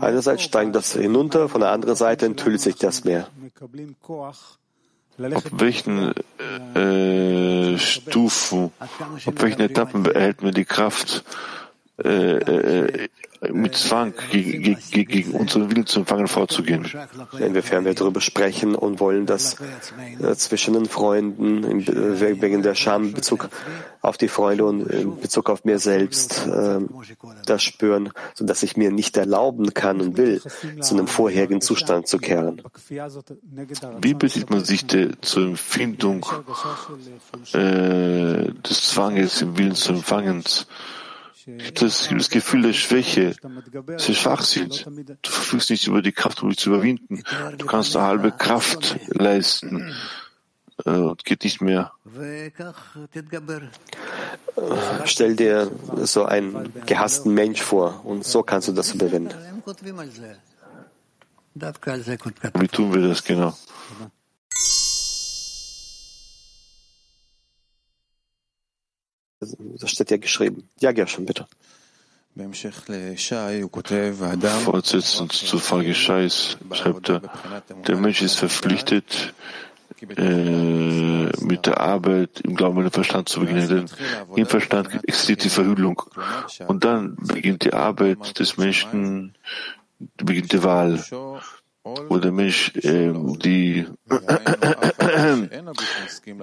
[0.01, 3.29] Einerseits steigt das hinunter, von der anderen Seite enthüllt sich das Meer.
[5.35, 6.13] Auf welchen
[6.75, 11.25] äh, Stufen, auf welchen Etappen erhält man die Kraft,
[12.05, 13.09] äh, äh,
[13.53, 16.87] mit Zwang gegen, gegen, gegen unseren Willen zu empfangen vorzugehen.
[17.39, 19.57] Inwiefern wir darüber sprechen und wollen das
[20.21, 23.49] äh, zwischen den Freunden äh, wegen der Scham in Bezug
[24.03, 26.81] auf die Freunde und in Bezug auf mir selbst äh,
[27.47, 30.43] das spüren, sodass ich mir nicht erlauben kann und will,
[30.81, 32.63] zu einem vorherigen Zustand zu kehren.
[34.03, 36.27] Wie bezieht man sich der, zur Empfindung
[37.53, 40.45] äh, des Zwanges im Willen zu empfangen?
[41.75, 43.35] Das, das Gefühl der Schwäche,
[43.87, 44.87] dass sie schwach sind.
[44.87, 47.23] Du verfügst nicht über die Kraft, um dich zu überwinden.
[47.59, 49.95] Du kannst eine halbe Kraft leisten
[50.85, 51.93] äh, und geht nicht mehr.
[55.05, 55.71] Stell dir
[56.05, 59.35] so einen gehassten Mensch vor und so kannst du das überwinden.
[61.55, 63.55] Wie tun wir das genau?
[69.41, 70.69] Das steht ja geschrieben.
[70.81, 71.47] Ja, Gershon, bitte.
[74.61, 77.23] Fortsetzend zur Frage Scheiß schreibt er,
[77.87, 79.35] der Mensch ist verpflichtet,
[80.17, 83.87] äh, mit der Arbeit im Glauben an den Verstand zu beginnen, denn
[84.37, 86.03] im Verstand existiert die Verhüllung.
[86.69, 89.35] Und dann beginnt die Arbeit des Menschen,
[90.17, 91.03] beginnt die Wahl
[91.83, 93.87] wo der Mensch äh, die,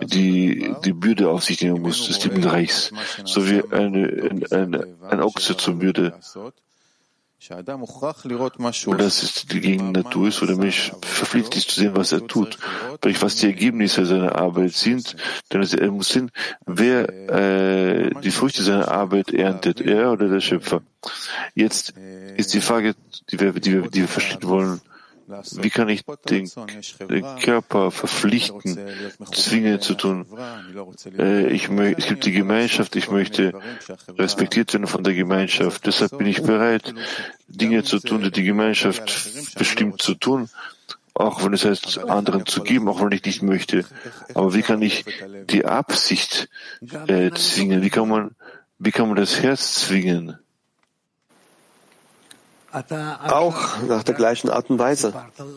[0.03, 2.91] die, die Bürde auf sich nehmen muss, des Himmelreichs,
[3.23, 6.19] so wie eine, eine, ein Ochse zur Bürde.
[8.87, 12.25] Und das ist die Gegennatur ist, wo der Mensch verpflichtet ist zu sehen, was er
[12.25, 12.57] tut,
[13.01, 15.15] durch was die Ergebnisse seiner Arbeit sind,
[15.53, 16.31] denn er muss sehen,
[16.65, 20.81] wer äh, die Früchte seiner Arbeit erntet, er oder der Schöpfer.
[21.53, 21.93] Jetzt
[22.37, 22.95] ist die Frage,
[23.29, 24.81] die wir, die wir, die wir verstehen wollen,
[25.27, 26.49] wie kann ich den,
[27.09, 28.79] den Körper verpflichten,
[29.31, 30.25] zwingen zu tun?
[31.17, 33.53] Äh, ich möchte, es gibt die Gemeinschaft, ich möchte
[34.17, 35.85] respektiert werden von der Gemeinschaft.
[35.85, 36.93] Deshalb bin ich bereit,
[37.47, 40.49] Dinge zu tun, die die Gemeinschaft bestimmt zu tun,
[41.13, 43.85] auch wenn es heißt, anderen zu geben, auch wenn ich nicht möchte.
[44.33, 45.03] Aber wie kann ich
[45.49, 46.47] die Absicht
[47.07, 47.81] äh, zwingen?
[47.81, 48.31] Wie kann man,
[48.79, 50.37] wie kann man das Herz zwingen?
[52.71, 55.13] Auch nach der gleichen Art und Weise.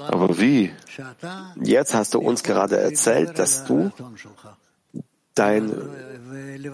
[0.08, 0.72] Aber wie?
[1.60, 3.90] Jetzt hast du uns gerade erzählt, dass du
[5.34, 5.72] dein,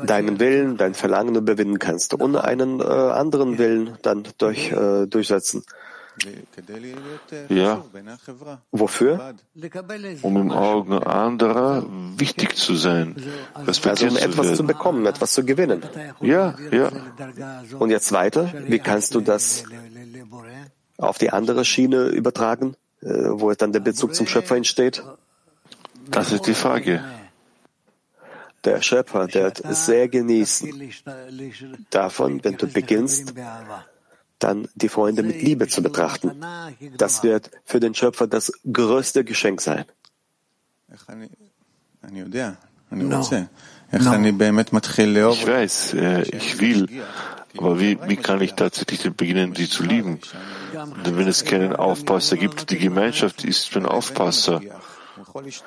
[0.07, 5.65] deinen Willen, dein Verlangen überwinden kannst, ohne einen äh, anderen Willen dann durch, äh, durchsetzen.
[7.49, 7.85] Ja.
[8.73, 9.35] Wofür?
[10.23, 11.85] Um im Augen anderer
[12.17, 13.17] wichtig zu sein.
[13.53, 15.83] Also um etwas zu bekommen, etwas zu gewinnen.
[16.23, 16.91] Ja, ja.
[17.79, 18.51] Und jetzt weiter.
[18.67, 19.65] Wie kannst du das
[20.99, 25.03] auf die andere Schiene übertragen, äh, wo dann der Bezug zum Schöpfer entsteht?
[26.11, 27.05] Das ist die Frage.
[28.65, 30.93] Der Schöpfer, der wird sehr genießen
[31.91, 33.35] davon, wenn du beginnst,
[34.39, 36.45] dann die Freunde mit Liebe zu betrachten.
[36.97, 39.85] Das wird für den Schöpfer das größte Geschenk sein.
[45.35, 46.89] Ich weiß, äh, ich will,
[47.59, 50.21] aber wie, wie kann ich tatsächlich beginnen, die zu lieben?
[51.05, 54.61] Denn wenn es keinen Aufpasser gibt, die Gemeinschaft ist mein Aufpasser.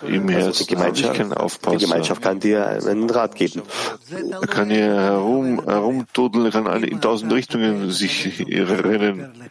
[0.04, 3.64] Im Herzen also die Gemeinschaft, die Gemeinschaft kann dir einen Rat geben.
[4.12, 9.50] Er kann hier herum, herumtodeln, kann in tausend Richtungen sich rennen.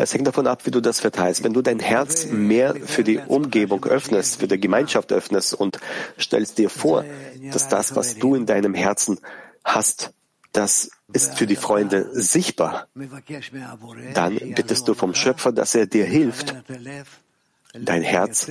[0.00, 1.42] Es hängt davon ab, wie du das verteilst.
[1.42, 5.80] Wenn du dein Herz mehr für die Umgebung öffnest, für die Gemeinschaft öffnest und
[6.18, 7.04] stellst dir vor,
[7.52, 9.18] dass das, was du in deinem Herzen
[9.64, 10.12] hast,
[10.52, 12.86] das ist für die Freunde sichtbar,
[14.14, 16.54] dann bittest du vom Schöpfer, dass er dir hilft,
[17.72, 18.50] dein Herz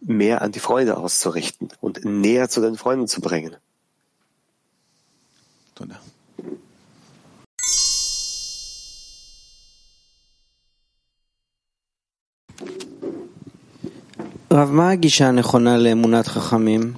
[0.00, 3.56] mehr an die Freunde auszurichten und näher zu den Freunden zu bringen.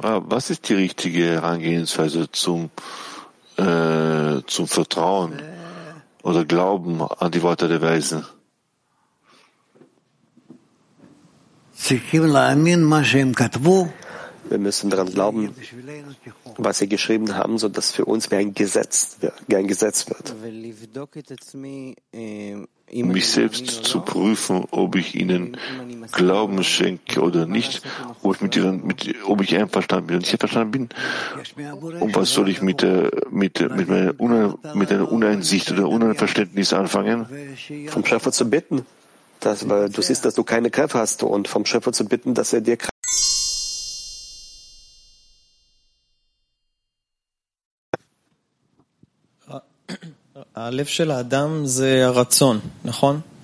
[0.03, 2.71] Ah, was ist die richtige Herangehensweise zum,
[3.63, 5.41] äh, zum Vertrauen
[6.23, 8.25] oder Glauben an die Worte der Weisen?
[14.53, 15.55] Wir müssen daran glauben,
[16.59, 20.35] was sie geschrieben haben, so dass für uns wie ein Gesetz, wie ein Gesetz wird.
[22.93, 25.57] Um mich selbst zu prüfen, ob ich ihnen
[26.13, 27.81] Glauben schenke oder nicht,
[28.23, 30.17] ob ich, mit ihren, mit, ob ich einverstanden bin.
[30.17, 30.89] Und ich einverstanden bin,
[32.01, 36.75] und was soll ich mit, der, mit, mit, meiner, Une, mit einer Uneinsicht oder Unverständnis
[36.75, 37.25] anfangen?
[37.89, 38.85] Vom Schöpfer zu bitten,
[39.41, 42.53] dass, weil du siehst, dass du keine Kräfte hast und vom Schöpfer zu bitten, dass
[42.53, 42.93] er dir Kraft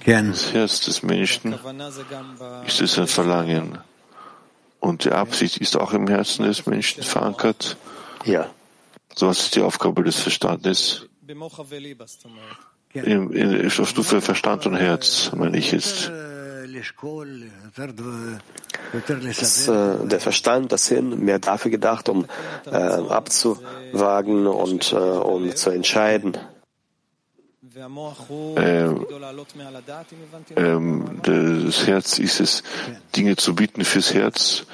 [0.04, 1.54] Das Herz des Menschen
[2.66, 3.78] ist es ein Verlangen.
[4.80, 7.76] Und die Absicht ist auch im Herzen des Menschen verankert.
[8.24, 8.46] Ja.
[9.14, 11.09] So was ist die Aufgabe des Verstandes
[12.94, 16.11] in, in, auf Stufe Verstand und Herz, meine ich jetzt.
[19.40, 22.26] Das, äh, der Verstand, das Hin, mehr dafür gedacht, um
[22.66, 26.38] äh, abzuwagen und äh, um zu entscheiden.
[31.22, 32.62] Das Herz ist es,
[33.14, 34.66] Dinge zu bieten fürs Herz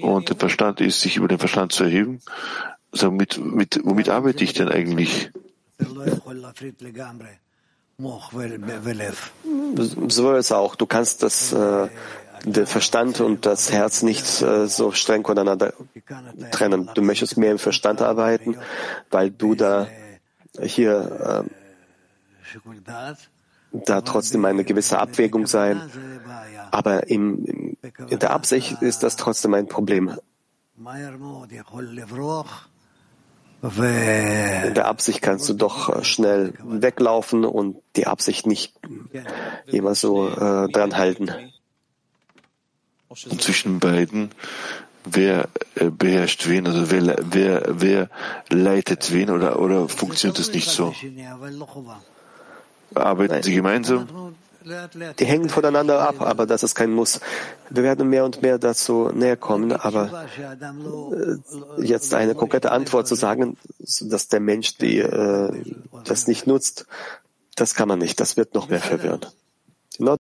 [0.00, 2.20] und der Verstand ist, sich über den Verstand zu erheben.
[2.92, 5.30] Also mit, mit, womit arbeite ich denn eigentlich?
[10.08, 10.76] So ist auch.
[10.76, 11.88] Du kannst das, äh,
[12.44, 15.72] der Verstand und das Herz nicht äh, so streng voneinander
[16.52, 16.90] trennen.
[16.94, 18.56] Du möchtest mehr im Verstand arbeiten,
[19.10, 19.88] weil du da
[20.62, 21.65] hier äh,
[23.84, 25.80] da trotzdem eine gewisse Abwägung sein.
[26.70, 27.76] Aber im,
[28.08, 30.16] in der Absicht ist das trotzdem ein Problem.
[33.62, 38.74] In der Absicht kannst du doch äh, schnell weglaufen und die Absicht nicht
[39.66, 41.30] immer so äh, dran halten.
[43.08, 44.30] Und zwischen beiden,
[45.04, 48.10] wer äh, beherrscht wen, also wer, wer, wer
[48.50, 50.94] leitet wen oder, oder funktioniert es nicht so?
[52.95, 54.07] Arbeiten sie gemeinsam?
[55.19, 57.19] Die hängen voneinander ab, aber das ist kein Muss.
[57.71, 63.15] Wir werden mehr und mehr dazu näher kommen, aber äh, jetzt eine konkrete Antwort zu
[63.15, 65.51] sagen, dass der Mensch die, äh,
[66.03, 66.85] das nicht nutzt,
[67.55, 68.19] das kann man nicht.
[68.19, 69.25] Das wird noch mehr verwirren.
[69.99, 70.19] Not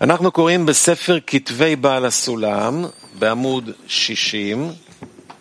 [0.00, 2.84] אנחנו קוראים בספר כתבי בעל הסולם
[3.18, 4.72] בעמוד 60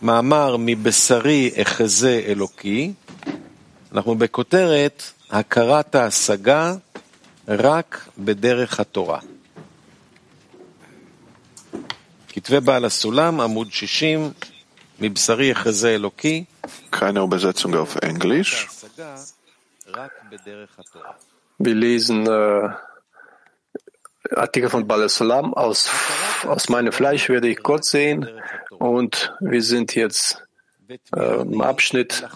[0.02, 2.94] מאמר מבשרי אחזה אלוקי,
[3.92, 6.74] אנחנו בכותרת הכרת ההשגה
[7.48, 9.20] רק בדרך התורה.
[12.28, 14.32] כתבי בעל הסולם, עמוד 60,
[15.00, 16.44] מבשרי אחזה אלוקי.
[16.92, 18.68] Keine Übersetzung auf Englisch.
[21.60, 22.70] Wir lesen äh,
[24.36, 25.90] Artikel von Bal Salam aus,
[26.44, 28.28] aus meinem Fleisch werde ich Gott sehen
[28.81, 30.43] und wir sind jetzt
[30.89, 32.27] äh, im Abschnitt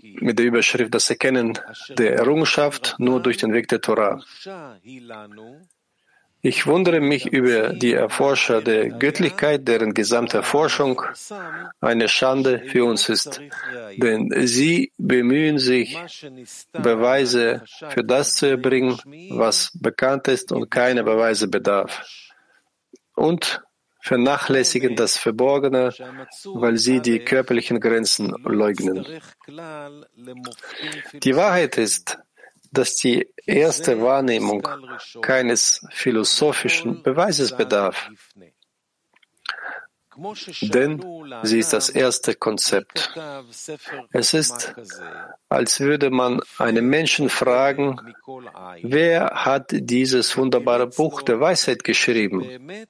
[0.00, 1.58] mit der Überschrift das Erkennen
[1.88, 4.20] der Errungenschaft nur durch den Weg der Torah.
[6.42, 11.00] Ich wundere mich über die Erforscher der Göttlichkeit, deren gesamte Forschung
[11.80, 13.40] eine Schande für uns ist.
[13.98, 15.98] Denn sie bemühen sich,
[16.72, 18.98] Beweise für das zu erbringen,
[19.30, 22.04] was bekannt ist und keine Beweise bedarf.
[23.14, 23.62] Und
[24.00, 25.92] vernachlässigen das Verborgene,
[26.44, 29.06] weil sie die körperlichen Grenzen leugnen.
[31.22, 32.18] Die Wahrheit ist,
[32.72, 34.66] dass die erste Wahrnehmung
[35.20, 38.10] keines philosophischen Beweises bedarf,
[40.62, 41.02] denn
[41.42, 43.12] sie ist das erste Konzept.
[44.12, 44.74] Es ist,
[45.48, 47.96] als würde man einen Menschen fragen,
[48.82, 52.86] wer hat dieses wunderbare Buch der Weisheit geschrieben?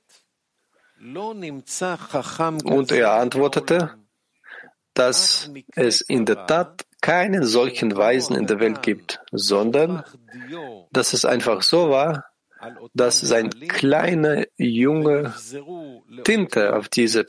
[2.64, 3.94] Und er antwortete,
[4.94, 10.05] dass es in der Tat keinen solchen Weisen in der Welt gibt, sondern
[10.92, 12.26] dass es einfach so war,
[12.92, 15.32] dass sein kleiner Junge
[16.24, 17.26] Tinte auf diese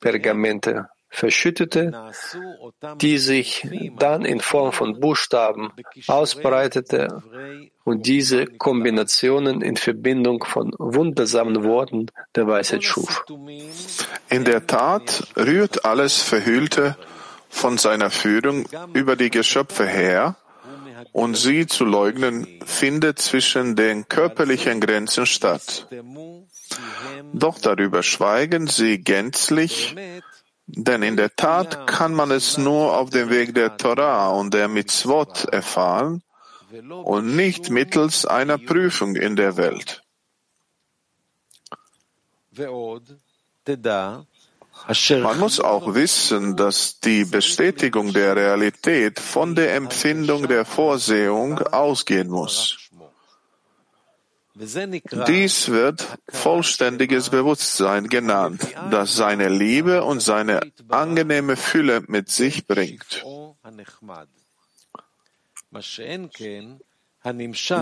[0.00, 2.10] Pergamente verschüttete,
[3.00, 3.66] die sich
[3.98, 5.70] dann in Form von Buchstaben
[6.08, 7.22] ausbreitete
[7.84, 13.24] und diese Kombinationen in Verbindung von wundersamen Worten der Weisheit schuf.
[14.28, 16.96] In der Tat rührt alles Verhüllte
[17.48, 20.36] von seiner Führung über die Geschöpfe her,
[21.12, 25.86] und sie zu leugnen findet zwischen den körperlichen Grenzen statt.
[27.32, 29.94] Doch darüber schweigen sie gänzlich,
[30.66, 34.68] denn in der Tat kann man es nur auf dem Weg der Torah und der
[34.68, 36.22] Mitzvot erfahren
[37.04, 40.02] und nicht mittels einer Prüfung in der Welt.
[45.22, 52.28] Man muss auch wissen, dass die Bestätigung der Realität von der Empfindung der Vorsehung ausgehen
[52.28, 52.83] muss.
[54.56, 63.24] Dies wird vollständiges Bewusstsein genannt, das seine Liebe und seine angenehme Fülle mit sich bringt.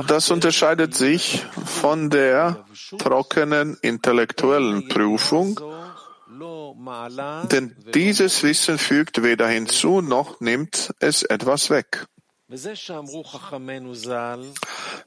[0.07, 2.65] Das unterscheidet sich von der
[2.99, 5.61] trockenen intellektuellen Prüfung,
[7.51, 12.07] denn dieses Wissen fügt weder hinzu noch nimmt es etwas weg.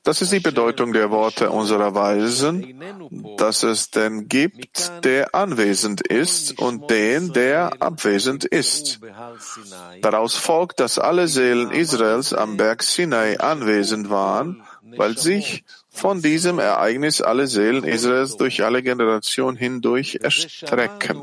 [0.04, 2.82] Das ist die Bedeutung der Worte unserer Weisen,
[3.38, 9.00] dass es den gibt, der anwesend ist und den, der abwesend ist.
[10.02, 16.58] Daraus folgt, dass alle Seelen Israels am Berg Sinai anwesend waren, weil sich von diesem
[16.58, 21.22] Ereignis alle Seelen Israels durch alle Generationen hindurch erstrecken.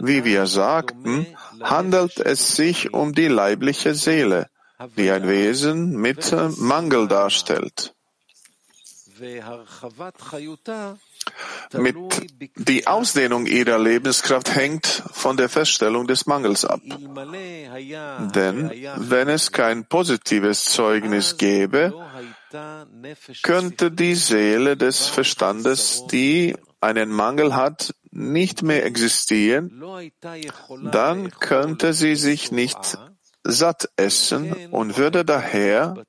[0.00, 1.26] Wie wir sagten,
[1.60, 4.48] handelt es sich um die leibliche Seele,
[4.96, 7.94] die ein Wesen mit Mangel darstellt.
[11.74, 11.96] Mit
[12.56, 16.80] die Ausdehnung ihrer Lebenskraft hängt von der Feststellung des Mangels ab.
[18.34, 21.94] Denn wenn es kein positives Zeugnis gäbe,
[23.42, 29.82] könnte die Seele des Verstandes, die einen Mangel hat, nicht mehr existieren,
[30.90, 32.98] dann könnte sie sich nicht
[33.44, 36.04] satt essen und würde daher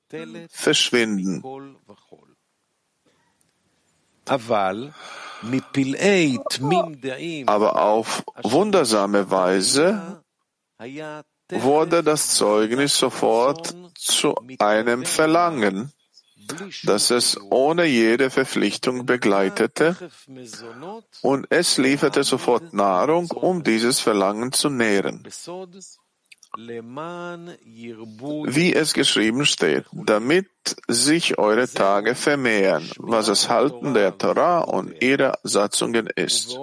[0.50, 1.44] verschwinden.
[7.46, 10.24] Aber auf wundersame Weise
[11.50, 15.92] wurde das Zeugnis sofort zu einem Verlangen,
[16.84, 19.96] das es ohne jede Verpflichtung begleitete
[21.22, 25.28] und es lieferte sofort Nahrung, um dieses Verlangen zu nähren.
[26.56, 30.48] Wie es geschrieben steht, damit
[30.88, 36.56] sich eure Tage vermehren, was das Halten der Torah und ihrer Satzungen ist.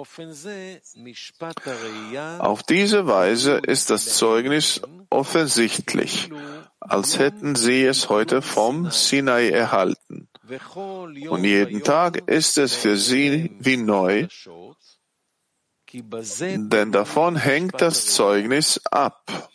[2.39, 6.31] Auf diese Weise ist das Zeugnis offensichtlich,
[6.79, 10.29] als hätten sie es heute vom Sinai erhalten.
[11.29, 14.27] Und jeden Tag ist es für sie wie neu,
[15.93, 19.50] denn davon hängt das Zeugnis ab.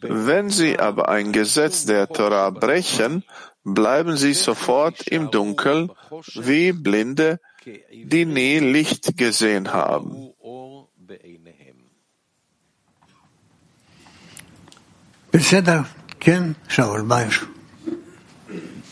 [0.00, 3.24] Wenn sie aber ein Gesetz der Torah brechen,
[3.64, 5.90] bleiben sie sofort im Dunkel
[6.34, 10.32] wie Blinde, die nie Licht gesehen haben.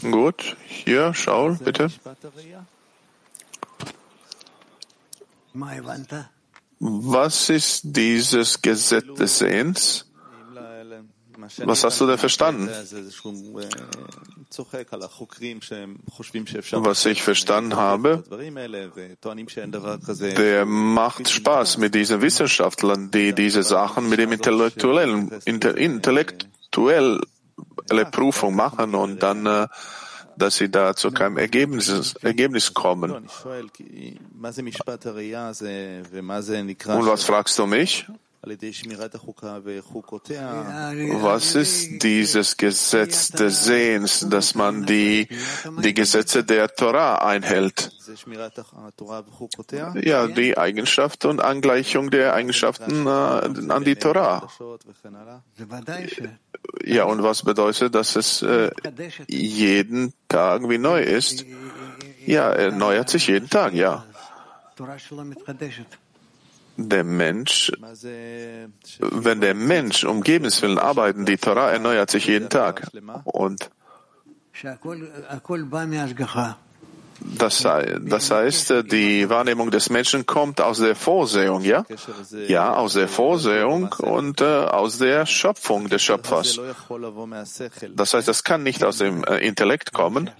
[0.03, 1.88] Gut, hier, Shaul, bitte.
[6.85, 10.05] Was ist dieses Gesetz des Sehens?
[11.59, 12.68] Was hast du da verstanden?
[16.72, 18.24] Was ich verstanden habe,
[20.37, 27.20] der macht Spaß mit diesen Wissenschaftlern, die diese Sachen mit dem intellektuellen, intellektuelle
[28.11, 29.68] Prüfung machen und dann äh,
[30.37, 33.11] dass sie da zu keinem Ergebnis, Ergebnis kommen.
[33.12, 33.30] Und
[37.07, 38.07] was fragst du mich?
[38.45, 38.61] Was
[41.55, 45.28] ist dieses Gesetz des Sehens, dass man die,
[45.78, 47.93] die Gesetze der Torah einhält?
[50.03, 54.49] Ja, die Eigenschaft und Angleichung der Eigenschaften äh, an die Torah.
[56.85, 58.71] Ja, und was bedeutet, dass es äh,
[59.29, 61.45] jeden Tag wie neu ist?
[62.27, 64.05] Ja, er erneuert sich jeden Tag, ja.
[66.77, 67.71] Der Mensch,
[69.01, 72.89] wenn der Mensch um Gebenswillen arbeiten, die Torah erneuert sich jeden Tag.
[73.25, 73.71] Und
[77.25, 81.85] das, das heißt, die Wahrnehmung des Menschen kommt aus der Vorsehung, ja?
[82.49, 86.61] Ja, aus der Vorsehung und äh, aus der Schöpfung des Schöpfers.
[87.95, 90.31] Das heißt, das kann nicht aus dem äh, Intellekt kommen.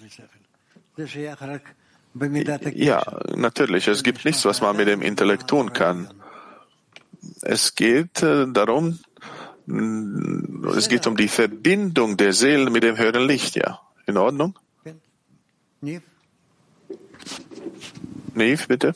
[2.75, 3.03] Ja,
[3.35, 3.89] natürlich.
[3.89, 6.13] Es gibt nichts, was man mit dem Intellekt tun kann.
[7.41, 8.99] Es geht äh, darum,
[10.77, 13.81] es geht um die Verbindung der Seele mit dem höheren Licht, ja.
[14.07, 14.59] In Ordnung?
[18.35, 18.95] Neve, bitte.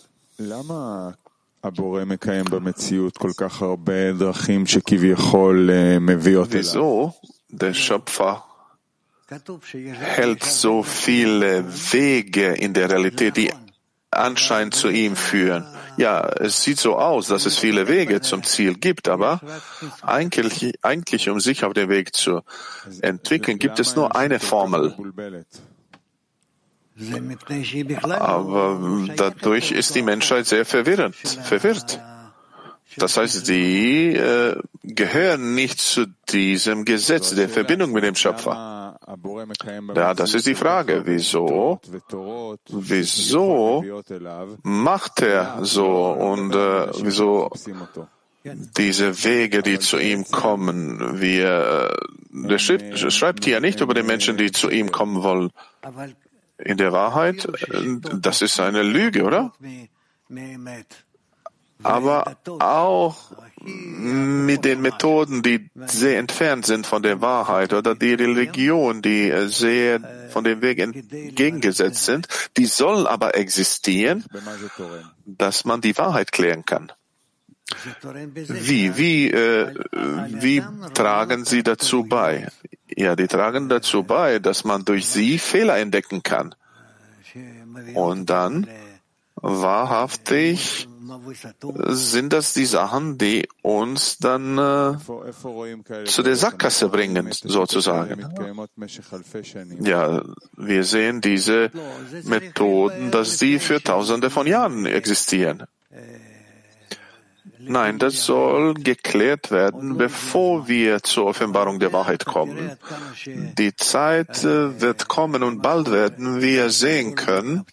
[6.52, 7.14] Wieso
[7.48, 8.44] der Schöpfer
[9.28, 13.52] hält so viele Wege in der Realität, die
[14.10, 15.66] anscheinend zu ihm führen?
[15.96, 19.40] Ja, es sieht so aus, dass es viele Wege zum Ziel gibt, aber
[20.02, 22.42] eigentlich, eigentlich um sich auf den Weg zu
[23.00, 24.94] entwickeln, gibt es nur eine Formel.
[28.08, 28.80] Aber
[29.16, 32.00] dadurch ist die Menschheit sehr verwirrend, verwirrt.
[32.96, 38.98] Das heißt, sie äh, gehören nicht zu diesem Gesetz der Verbindung mit dem Schöpfer.
[39.94, 41.02] Ja, das ist die Frage.
[41.04, 41.80] Wieso?
[42.68, 43.84] Wieso
[44.62, 47.50] macht er so und äh, wieso
[48.76, 51.20] diese Wege, die zu ihm kommen?
[51.20, 55.50] Wir, äh, der schreibt, schreibt hier nicht über die Menschen, die zu ihm kommen wollen.
[56.58, 57.46] In der Wahrheit,
[58.20, 59.52] das ist eine Lüge, oder?
[61.82, 69.02] Aber auch mit den Methoden, die sehr entfernt sind von der Wahrheit oder die Religion,
[69.02, 74.24] die sehr von dem Weg entgegengesetzt sind, die sollen aber existieren,
[75.26, 76.92] dass man die Wahrheit klären kann.
[78.34, 79.74] Wie, wie, äh,
[80.40, 80.62] wie
[80.94, 82.48] tragen sie dazu bei?
[82.94, 86.54] Ja, die tragen dazu bei, dass man durch sie Fehler entdecken kann.
[87.94, 88.66] Und dann
[89.36, 90.88] wahrhaftig
[91.88, 98.26] sind das die Sachen, die uns dann äh, zu der Sackgasse bringen, sozusagen.
[99.80, 100.22] Ja,
[100.56, 101.70] wir sehen diese
[102.24, 105.64] Methoden, dass sie für Tausende von Jahren existieren.
[107.68, 112.76] Nein, das soll geklärt werden, bevor wir zur Offenbarung der Wahrheit kommen.
[113.26, 117.66] Die Zeit äh, wird kommen und bald werden wir sehen können,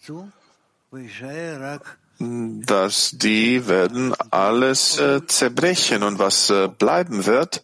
[2.19, 7.63] dass die werden alles äh, zerbrechen und was äh, bleiben wird,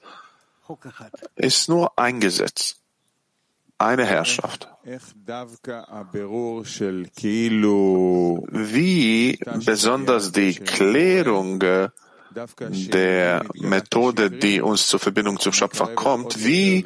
[1.36, 2.77] ist nur ein Gesetz,
[3.77, 4.69] eine Herrschaft.
[8.51, 11.63] Wie besonders die Klärung
[12.32, 16.86] der Methode, die uns zur Verbindung zum Schöpfer kommt, wie,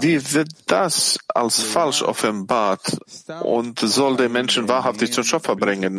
[0.00, 2.98] wie wird das als falsch offenbart?
[3.42, 5.98] Und soll den Menschen wahrhaftig zum Schöpfer bringen?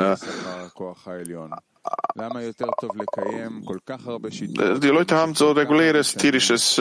[4.82, 6.80] Die Leute haben so reguläres tierisches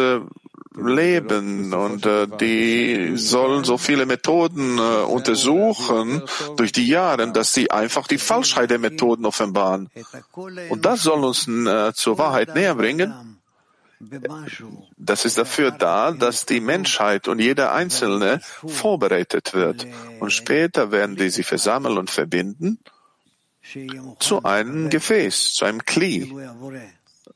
[0.77, 6.23] Leben und äh, die sollen so viele Methoden äh, untersuchen
[6.57, 9.89] durch die Jahre, dass sie einfach die Falschheit der Methoden offenbaren.
[10.33, 13.39] Und das soll uns äh, zur Wahrheit näher bringen.
[14.97, 19.87] Das ist dafür da, dass die Menschheit und jeder Einzelne vorbereitet wird.
[20.19, 22.81] Und später werden die sich versammeln und verbinden
[24.19, 26.33] zu einem Gefäß, zu einem Kli,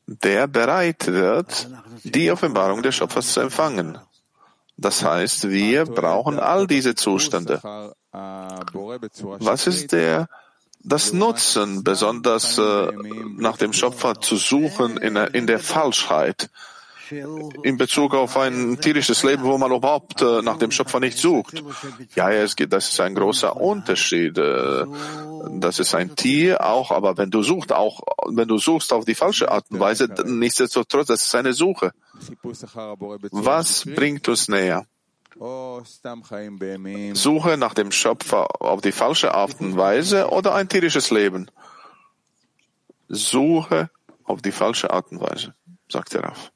[0.06, 1.68] der bereit wird,
[2.04, 3.98] die Offenbarung des Schöpfers zu empfangen.
[4.76, 7.60] Das heißt, wir brauchen all diese Zustände.
[8.12, 10.28] Was ist der,
[10.80, 12.92] das Nutzen, besonders äh,
[13.36, 16.48] nach dem Schöpfer zu suchen in, in der Falschheit?
[17.10, 21.62] In Bezug auf ein tierisches Leben, wo man überhaupt äh, nach dem Schöpfer nicht sucht.
[22.14, 24.38] Ja, es geht, das ist ein großer Unterschied.
[24.38, 24.84] Äh,
[25.52, 29.14] das ist ein Tier auch, aber wenn du suchst, auch wenn du suchst auf die
[29.14, 31.92] falsche Art und Weise, nichtsdestotrotz, das ist eine Suche.
[33.30, 34.86] Was bringt uns näher?
[37.14, 41.50] Suche nach dem Schöpfer auf die falsche Art und Weise oder ein tierisches Leben?
[43.08, 43.90] Suche
[44.24, 45.54] auf die falsche Art und Weise,
[45.88, 46.52] sagt er auf.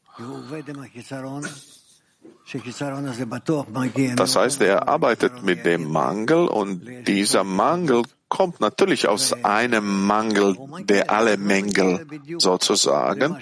[4.16, 8.02] Das heißt, er arbeitet mit dem Mangel und dieser Mangel
[8.32, 12.06] kommt natürlich aus einem Mangel, der alle Mängel
[12.38, 13.36] sozusagen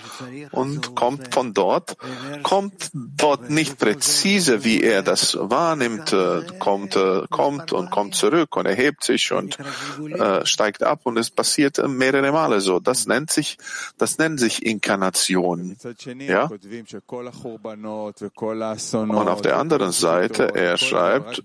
[0.50, 1.96] und kommt von dort,
[2.42, 8.56] kommt dort nicht präzise, wie er das wahrnimmt, äh, kommt, äh, kommt und kommt zurück
[8.56, 12.80] und erhebt sich und äh, steigt ab und es passiert mehrere Male so.
[12.80, 13.58] Das nennt sich,
[13.96, 15.76] das nennt sich Inkarnation.
[16.18, 16.50] Ja?
[18.90, 21.44] Und auf der anderen Seite, er schreibt,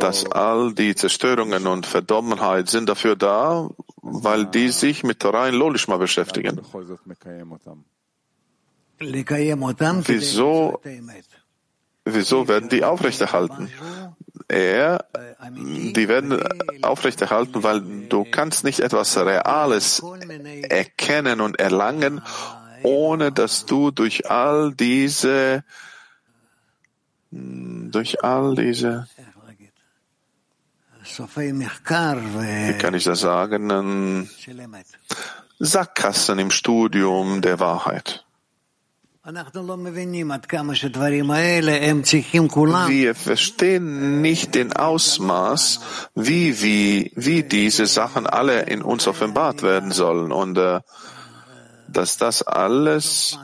[0.00, 3.68] dass all die Zerstörungen und Verdorbenheit sind dafür da,
[4.02, 6.60] weil die sich mit Torah in Lolishma beschäftigen.
[10.06, 10.80] Wieso,
[12.04, 13.68] wieso werden die aufrechterhalten?
[14.46, 15.04] Er,
[15.50, 16.40] die werden
[16.82, 20.04] aufrechterhalten, weil du kannst nicht etwas Reales
[20.68, 22.22] erkennen und erlangen,
[22.84, 25.64] ohne dass du durch all diese,
[27.32, 29.08] durch all diese
[32.74, 34.28] wie kann ich das sagen,
[35.58, 38.24] Sackgassen im Studium der Wahrheit.
[42.88, 45.78] Wir verstehen nicht den Ausmaß,
[46.16, 50.32] wie, wie, wie diese Sachen alle in uns offenbart werden sollen.
[50.32, 50.80] Und äh,
[51.86, 53.38] dass das alles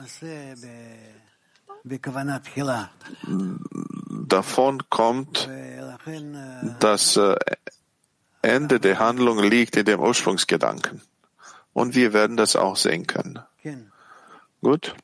[4.28, 5.48] davon kommt,
[6.80, 7.36] das äh,
[8.42, 11.00] Ende der Handlung liegt in dem Ursprungsgedanken.
[11.72, 13.38] Und wir werden das auch sehen können.
[14.62, 14.94] Gut?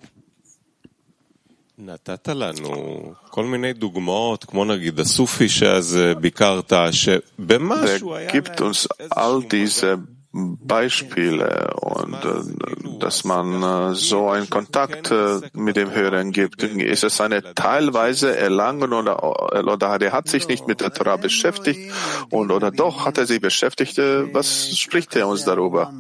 [1.83, 8.31] נתת לנו כל מיני דוגמאות, כמו נגיד הסופי שאז ביקרת, שבמשהו היה...
[8.31, 9.97] gibt uns all diese
[10.36, 16.62] Beispiele und äh, dass man äh, so einen Kontakt äh, mit dem Hören gibt.
[16.62, 21.90] Ist es eine teilweise Erlangen oder, oder er hat sich nicht mit der Torah beschäftigt
[22.32, 23.98] und oder doch hat er sich beschäftigt?
[23.98, 25.94] Was spricht er uns darüber?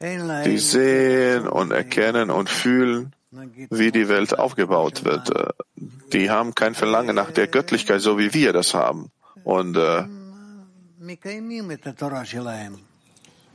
[0.00, 3.14] Die sehen und erkennen und fühlen,
[3.68, 5.30] wie die Welt aufgebaut wird.
[6.14, 9.10] Die haben kein Verlangen nach der Göttlichkeit, so wie wir das haben.
[9.44, 10.04] Und äh,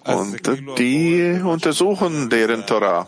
[0.06, 3.08] und die untersuchen deren Torah.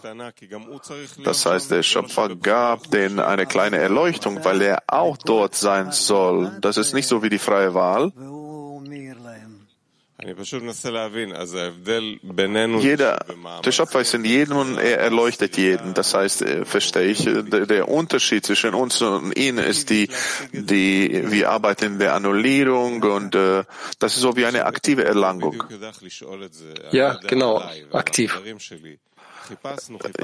[1.24, 6.58] Das heißt, der Schöpfer gab denen eine kleine Erleuchtung, weil er auch dort sein soll.
[6.62, 8.12] Das ist nicht so wie die freie Wahl.
[12.80, 13.26] Jeder,
[13.66, 15.94] der Schöpfer ist in jedem und er erleuchtet jeden.
[15.94, 20.10] Das heißt, äh, verstehe ich, äh, der Unterschied zwischen uns und ihnen ist die,
[20.52, 23.64] die, wir arbeiten in der Annullierung und äh,
[24.00, 25.64] das ist so wie eine aktive Erlangung.
[26.92, 27.62] Ja, genau,
[27.92, 28.40] aktiv.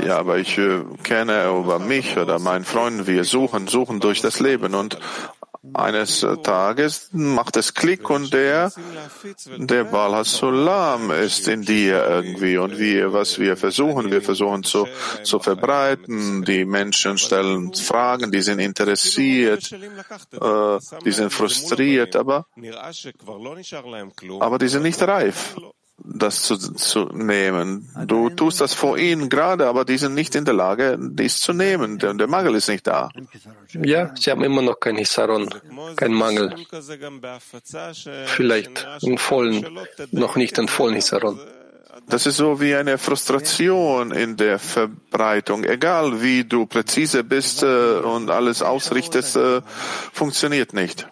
[0.05, 4.39] Ja, aber ich äh, kenne über mich oder meinen Freunden, wir suchen, suchen durch das
[4.39, 4.99] Leben und
[5.73, 8.71] eines Tages macht es Klick und der,
[9.57, 14.87] der Baal ist in dir irgendwie und wir, was wir versuchen, wir versuchen zu,
[15.23, 16.43] zu verbreiten.
[16.43, 22.47] Die Menschen stellen Fragen, die sind interessiert, äh, die sind frustriert, aber,
[24.39, 25.55] aber die sind nicht reif
[26.03, 27.89] das zu, zu nehmen.
[28.05, 31.53] Du tust das vor ihnen gerade, aber die sind nicht in der Lage, dies zu
[31.53, 31.97] nehmen.
[31.97, 33.09] Der, der Mangel ist nicht da.
[33.73, 35.49] Ja, sie haben immer noch kein Hisaron,
[35.95, 36.53] kein Mangel.
[38.25, 39.79] Vielleicht einen vollen,
[40.11, 41.39] noch nicht einen vollen Hisaron.
[42.09, 45.65] Das ist so wie eine Frustration in der Verbreitung.
[45.65, 49.61] Egal wie du präzise bist äh, und alles ausrichtest, äh,
[50.13, 51.07] funktioniert nicht.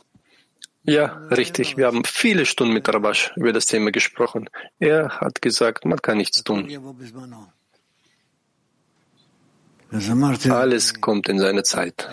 [0.85, 1.77] Ja, richtig.
[1.77, 4.49] Wir haben viele Stunden mit Rabash über das Thema gesprochen.
[4.79, 6.69] Er hat gesagt, man kann nichts tun.
[10.49, 12.07] Alles kommt in seine Zeit.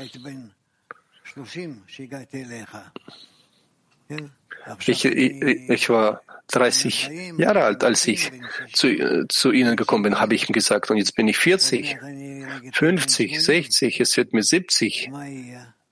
[4.87, 8.31] Ich, ich, war 30 Jahre alt, als ich
[8.73, 11.99] zu, zu Ihnen gekommen bin, habe ich ihm gesagt, und jetzt bin ich 40,
[12.73, 15.11] 50, 60, es wird mir 70.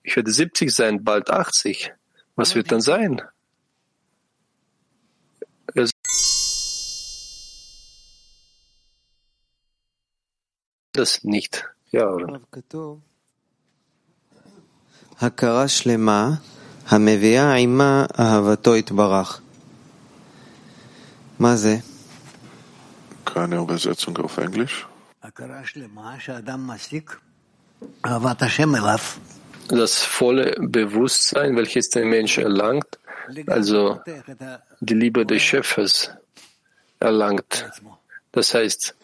[0.03, 1.93] Ich werde 70 sein, bald 80.
[2.40, 3.22] Was wird dann sein?
[10.96, 11.66] das nicht.
[11.92, 12.40] Ja, oder?
[15.20, 16.30] הכרה שלמה
[16.88, 19.42] המביאה עימה אהבתו יתברך.
[21.40, 21.78] מה זה?
[23.26, 24.88] Keine Übersetzung auf Englisch.
[29.79, 32.99] das volle Bewusstsein, welches der Mensch erlangt,
[33.47, 34.01] also
[34.81, 36.11] die Liebe des Schöpfers
[36.99, 37.71] erlangt,
[38.33, 38.95] Das heißt,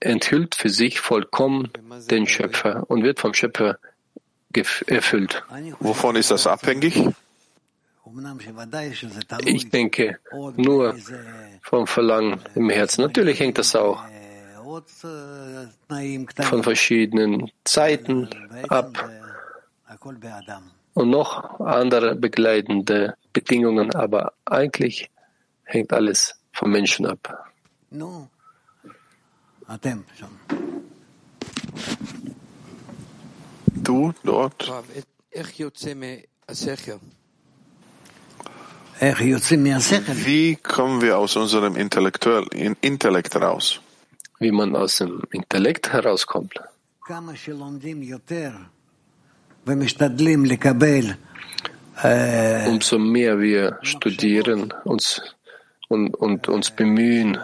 [0.00, 1.70] enthüllt für sich vollkommen
[2.10, 3.78] den Schöpfer und wird vom Schöpfer
[4.86, 5.42] erfüllt.
[5.78, 6.94] Wovon ist das abhängig?
[9.44, 10.18] Ich denke
[10.56, 10.96] nur
[11.62, 13.02] vom Verlangen im Herzen.
[13.02, 14.02] Natürlich hängt das auch
[16.42, 18.28] von verschiedenen Zeiten
[18.68, 19.10] ab
[20.94, 25.10] und noch andere begleitende Bedingungen, aber eigentlich
[25.64, 27.52] hängt alles vom Menschen ab.
[33.82, 34.72] Du dort.
[40.24, 43.80] Wie kommen wir aus unserem Intellekt raus?
[44.40, 46.54] Wie man aus dem Intellekt herauskommt.
[52.72, 55.22] Umso mehr wir studieren uns
[55.88, 57.38] und, und uns bemühen,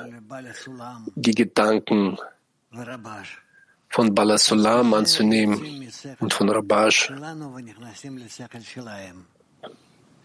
[1.14, 2.16] die Gedanken
[3.90, 5.90] von Balasulam anzunehmen
[6.20, 7.12] und von Rabash.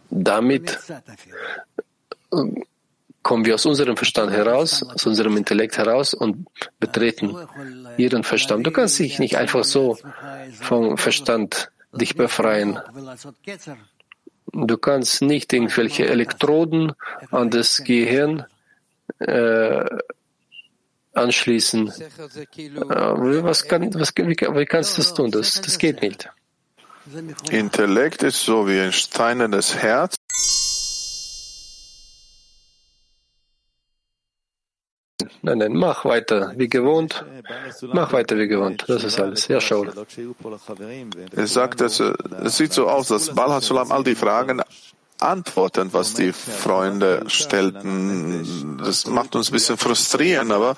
[0.09, 0.80] Damit
[3.24, 6.47] kommen wir aus unserem Verstand heraus, aus unserem Intellekt heraus und
[6.80, 7.36] betreten
[7.97, 8.65] ihren Verstand.
[8.65, 9.97] Du kannst dich nicht einfach so
[10.59, 12.80] vom Verstand dich befreien.
[14.53, 16.93] Du kannst nicht irgendwelche Elektroden
[17.30, 18.45] an das Gehirn
[19.19, 19.86] äh,
[21.13, 21.89] anschließen.
[21.89, 25.32] Äh, was kann, was, wie, wie kannst du das tun?
[25.32, 26.30] Das, das geht nicht.
[27.49, 30.15] Intellekt ist so wie ein steinernes Herz.
[35.43, 37.25] Nein, nein, mach weiter wie gewohnt.
[37.93, 38.85] Mach weiter wie gewohnt.
[38.87, 39.47] Das ist alles.
[39.47, 39.85] Ja, schau.
[41.35, 42.01] Er sagt, es
[42.57, 44.61] sieht so aus, dass Balhasulam all die Fragen
[45.19, 48.79] antworten, was die Freunde stellten.
[48.83, 50.75] Das macht uns ein bisschen frustrieren, aber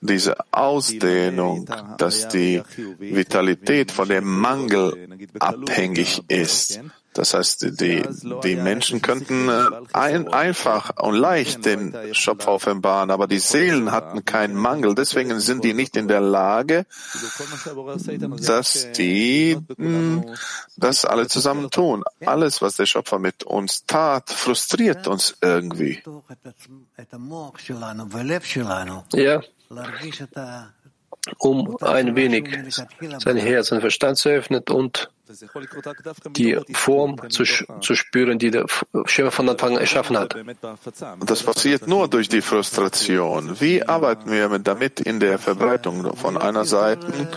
[0.00, 1.66] diese Ausdehnung,
[1.98, 2.62] dass die
[2.98, 5.08] Vitalität von dem Mangel
[5.38, 6.80] abhängig ist.
[7.12, 8.04] Das heißt, die,
[8.44, 14.24] die Menschen könnten äh, ein, einfach und leicht den Schöpfer offenbaren, aber die Seelen hatten
[14.24, 14.94] keinen Mangel.
[14.94, 16.86] Deswegen sind die nicht in der Lage,
[18.46, 20.36] dass die hm,
[20.76, 22.04] das alle zusammen tun.
[22.24, 26.02] Alles, was der Schöpfer mit uns tat, frustriert uns irgendwie.
[29.14, 29.40] Ja
[31.38, 32.48] um ein wenig
[33.18, 35.10] sein Herz und Verstand zu öffnen und
[36.36, 38.66] die Form zu, zu spüren, die der
[39.04, 40.34] Schöpfer von Anfang an erschaffen hat.
[41.24, 43.60] Das passiert nur durch die Frustration.
[43.60, 46.16] Wie arbeiten wir damit in der Verbreitung?
[46.16, 47.28] Von einer Seite,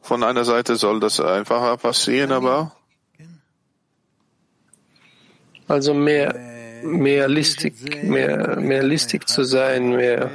[0.00, 2.72] von einer Seite soll das einfacher passieren, aber
[5.68, 6.34] also mehr,
[6.82, 7.74] mehr listig,
[8.04, 10.30] mehr, mehr listig zu sein, mehr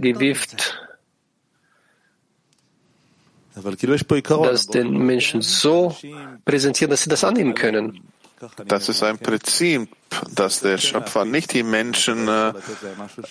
[0.00, 0.87] gewieft
[3.62, 5.96] das den Menschen so
[6.44, 8.00] präsentieren, dass sie das annehmen können.
[8.66, 9.88] Das ist ein Prinzip,
[10.34, 12.52] dass der Schöpfer nicht die Menschen äh,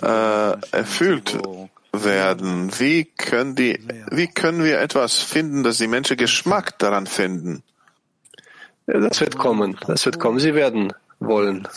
[0.02, 1.38] äh, erfüllt
[1.94, 2.72] werden.
[2.78, 3.80] Wie können, die,
[4.12, 7.64] wie können wir etwas finden, dass die Menschen Geschmack daran finden?
[8.86, 9.78] Das wird kommen.
[9.88, 10.40] Das wird kommen.
[10.40, 11.68] Sie werden wollen.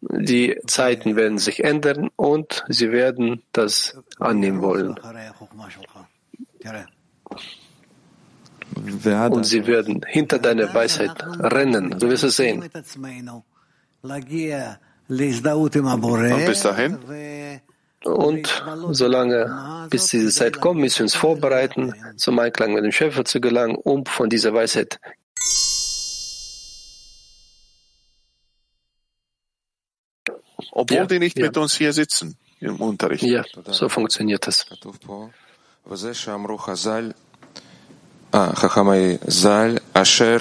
[0.00, 4.98] Die Zeiten werden sich ändern und sie werden das annehmen wollen.
[8.74, 11.98] Und sie werden hinter deiner Weisheit rennen.
[11.98, 12.62] Du wirst es sehen.
[16.34, 16.98] Und bis dahin?
[18.04, 23.24] Und solange, bis diese Zeit kommt, müssen wir uns vorbereiten, zum Einklang mit dem Schöpfer
[23.24, 25.00] zu gelangen, um von dieser Weisheit
[30.76, 31.46] Obwohl ja, die nicht ja.
[31.46, 33.22] mit uns hier sitzen im Unterricht.
[33.22, 34.66] Ja, so funktioniert das.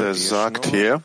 [0.02, 1.02] Er sagt hier,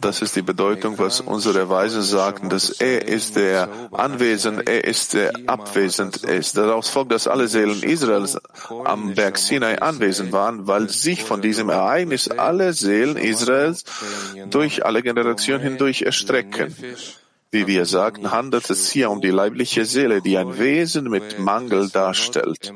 [0.00, 5.14] das ist die Bedeutung, was unsere Weisen sagten, dass er ist der anwesend, er ist
[5.14, 6.56] der abwesend ist.
[6.56, 8.38] Daraus folgt, dass alle Seelen Israels
[8.84, 13.82] am Berg Sinai anwesend waren, weil sich von diesem Ereignis alle Seelen Israels
[14.48, 16.72] durch alle Generationen hindurch erstrecken.
[17.50, 21.88] Wie wir sagten, handelt es hier um die leibliche Seele, die ein Wesen mit Mangel
[21.88, 22.72] darstellt.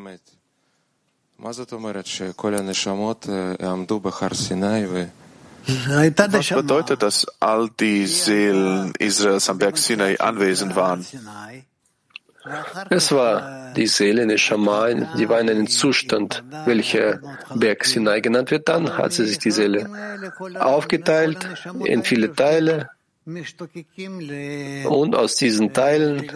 [1.43, 1.59] Was
[6.51, 11.05] bedeutet, dass all die Seelen Israels am Berg Sinai anwesend waren?
[12.91, 17.21] Es war die Seele in Shammai, die war in einem Zustand, welcher
[17.55, 18.69] Berg Sinai genannt wird.
[18.69, 19.89] Dann hat sie sich die Seele
[20.61, 21.49] aufgeteilt
[21.85, 22.91] in viele Teile
[23.25, 26.29] Und aus diesen Teilen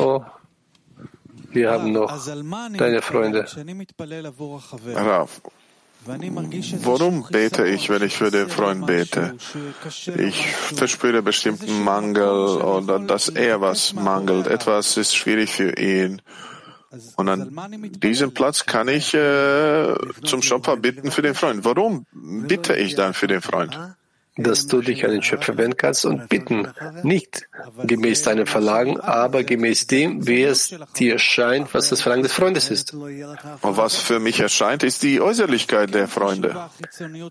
[0.00, 0.22] Oh,
[1.50, 2.12] wir haben noch
[2.76, 3.46] deine Freunde.
[4.94, 5.40] Rav,
[6.04, 9.36] Worum bete ich, wenn ich für den Freund bete?
[10.16, 14.46] Ich verspüre bestimmten Mangel oder dass er was mangelt.
[14.46, 16.22] Etwas ist schwierig für ihn.
[17.16, 19.94] Und an diesem Platz kann ich äh,
[20.24, 21.64] zum Schöpfer bitten für den Freund.
[21.64, 23.78] Warum bitte ich dann für den Freund?
[24.38, 26.68] Dass du dich an den Schöpfer wenden kannst und bitten,
[27.02, 27.48] nicht
[27.84, 32.70] gemäß deinem Verlangen, aber gemäß dem, wie es dir erscheint, was das Verlangen des Freundes
[32.70, 32.94] ist.
[32.94, 36.70] Und was für mich erscheint, ist die Äußerlichkeit der Freunde.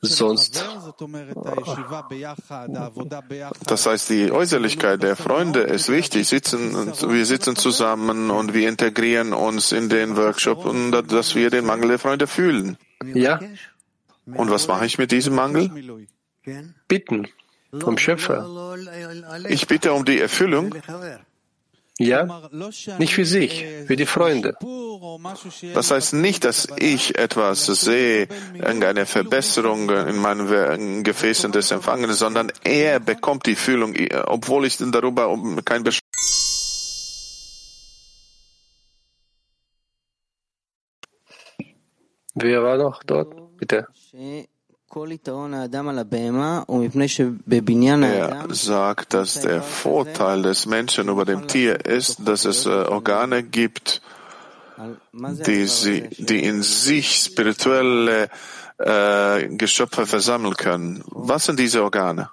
[0.02, 0.66] Sonst,
[3.66, 6.28] das heißt, die Äußerlichkeit der Freunde ist wichtig.
[6.28, 11.66] Sitzen, wir sitzen zusammen und wir integrieren uns in den Workshop und dass wir den
[11.66, 12.78] Mangel der Freunde fühlen.
[13.06, 13.40] Ja.
[14.26, 15.72] Und was mache ich mit diesem Mangel?
[16.88, 17.28] Bitten
[17.80, 18.76] vom Schöpfer.
[19.50, 20.76] Ich bitte um die Erfüllung.
[22.00, 22.48] Ja,
[23.00, 24.56] nicht für sich, für die Freunde.
[25.74, 32.52] Das heißt nicht, dass ich etwas sehe, irgendeine Verbesserung in meinen Gefäßen des Empfangens, sondern
[32.64, 33.96] er bekommt die Fühlung,
[34.26, 35.36] obwohl ich darüber
[35.66, 36.02] kein Bescheid
[42.40, 43.58] Wer war noch dort?
[43.58, 43.88] Bitte.
[48.04, 53.44] Er sagt, dass der Vorteil des Menschen über dem Tier ist, dass es äh, Organe
[53.44, 54.02] gibt,
[55.12, 58.30] die, sie, die in sich spirituelle
[58.78, 61.04] äh, Geschöpfe versammeln können.
[61.08, 62.30] Was sind diese Organe,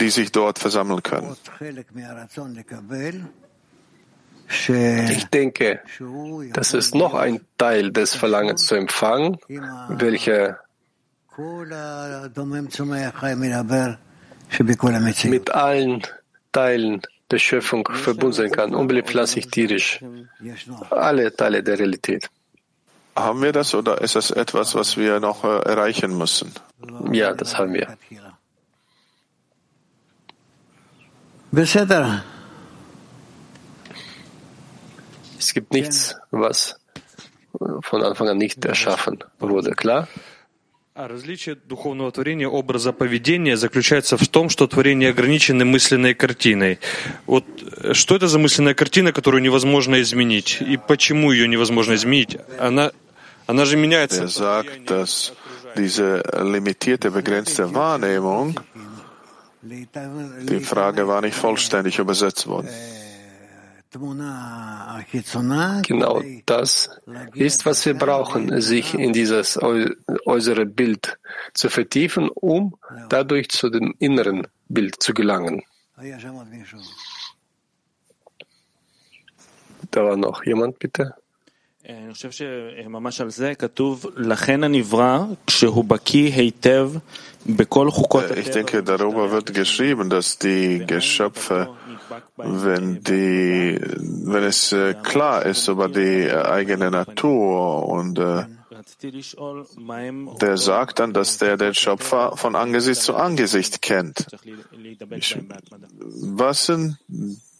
[0.00, 1.36] die sich dort versammeln können?
[4.48, 5.80] Ich denke,
[6.52, 9.38] das ist noch ein Teil des Verlangens zu empfangen,
[9.88, 10.60] welcher
[15.24, 16.02] mit allen
[16.52, 20.00] Teilen der Schöpfung verbunden sein kann, unbeliebt pflanzlich, tierisch,
[20.90, 22.30] alle Teile der Realität.
[23.16, 26.52] Haben wir das oder ist das etwas, was wir noch äh, erreichen müssen?
[27.12, 27.96] Ja, das haben wir.
[35.46, 36.74] Es gibt nichts, was
[37.88, 40.08] von Anfang an nicht erschaffen wurde, klar?
[40.96, 46.80] Различие духовного творения образа поведения заключается в том, что творение ограничено мысленной картиной.
[47.26, 47.44] Вот
[47.92, 50.58] что это за мысленная картина, которую невозможно изменить?
[50.62, 52.38] И почему ее невозможно изменить?
[52.58, 52.90] Она,
[53.46, 54.24] она же меняется.
[54.24, 55.32] Er sagt, dass
[55.76, 58.58] diese limitierte, begrenzte Wahrnehmung,
[59.62, 62.68] die Frage war nicht vollständig übersetzt worden.
[65.86, 66.90] Genau das
[67.34, 69.58] ist, was wir brauchen, sich in dieses
[70.26, 71.18] äußere Bild
[71.54, 72.76] zu vertiefen, um
[73.08, 75.62] dadurch zu dem inneren Bild zu gelangen.
[79.90, 81.14] Da war noch jemand, bitte.
[81.89, 86.91] אני חושב שממש על זה כתוב, לכן הנברא, כשהוא בקיא היטב
[87.45, 91.69] בכל חוקות Ich denke, darüber wird geschrieben, dass die Geschöpfe,
[92.37, 93.79] wenn die,
[94.31, 98.19] wenn es klar ist über die eigene Natur und
[100.41, 104.27] der sagt dann, dass der den Schöpfer von Angesicht zu Angesicht kennt.
[105.09, 105.37] Ich,
[106.41, 106.97] was sind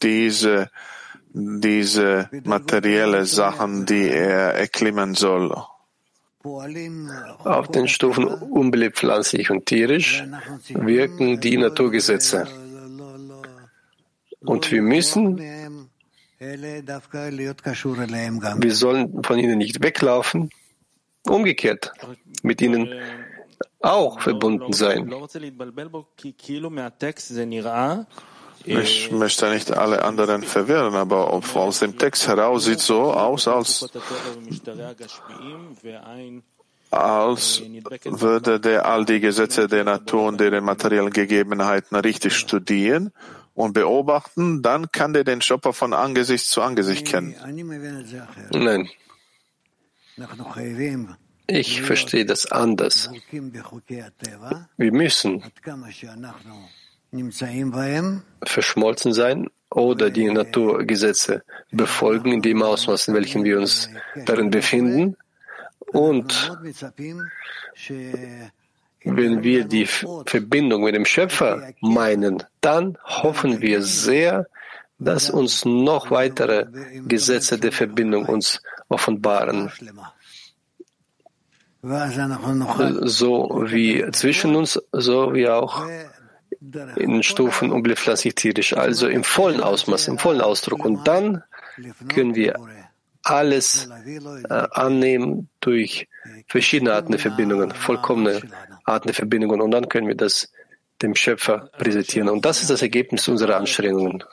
[0.02, 0.70] diese
[1.59, 5.55] diese materielle Sachen, die er erklimmen soll.
[7.43, 10.23] Auf den Stufen unbelebt, pflanzlich und tierisch
[10.69, 12.47] wirken die Naturgesetze.
[14.41, 15.37] Und wir müssen,
[18.59, 20.49] wir sollen von ihnen nicht weglaufen,
[21.23, 21.91] umgekehrt,
[22.43, 22.87] mit ihnen
[23.81, 25.11] auch verbunden sein.
[28.67, 33.89] Ich möchte nicht alle anderen verwirren, aber aus dem Text heraus sieht so aus, als,
[36.91, 37.61] als
[38.03, 43.13] würde der all die Gesetze der Natur und deren materiellen Gegebenheiten richtig studieren
[43.55, 47.35] und beobachten, dann kann der den Schöpfer von Angesicht zu Angesicht kennen.
[48.51, 48.89] Nein.
[51.47, 53.09] Ich verstehe das anders.
[54.77, 55.43] Wir müssen
[58.43, 63.89] verschmolzen sein oder die Naturgesetze befolgen in dem Ausmaß, in welchem wir uns
[64.25, 65.17] darin befinden.
[65.93, 66.51] Und
[69.03, 74.47] wenn wir die Verbindung mit dem Schöpfer meinen, dann hoffen wir sehr,
[74.99, 76.65] dass uns noch weitere
[77.07, 79.71] Gesetze der Verbindung uns offenbaren.
[83.03, 85.85] So wie zwischen uns, so wie auch
[86.95, 90.85] in Stufen unbeflassig tierisch, also im vollen Ausmaß, im vollen Ausdruck.
[90.85, 91.43] Und dann
[92.09, 92.55] können wir
[93.23, 93.89] alles
[94.49, 96.07] äh, annehmen durch
[96.47, 98.41] verschiedene Arten der Verbindungen, vollkommene
[98.85, 99.61] Arten der Verbindungen.
[99.61, 100.51] Und dann können wir das
[101.01, 102.29] dem Schöpfer präsentieren.
[102.29, 104.23] Und das ist das Ergebnis unserer Anstrengungen.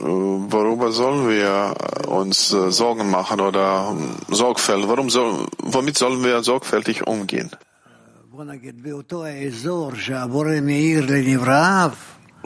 [0.00, 1.74] Worüber sollen wir
[2.08, 4.88] uns äh, Sorgen machen oder ähm, Sorgfalt?
[4.88, 7.50] Warum soll, womit sollen wir sorgfältig umgehen?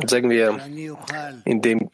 [0.06, 0.60] Sagen wir,
[1.44, 1.90] in dem,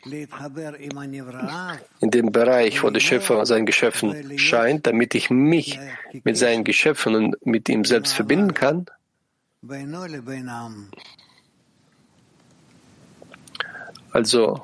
[2.00, 5.78] in dem Bereich, wo der Schöpfer seinen Geschöpfen scheint, damit ich mich
[6.24, 8.86] mit seinen Geschöpfen und mit ihm selbst verbinden kann,
[14.12, 14.63] also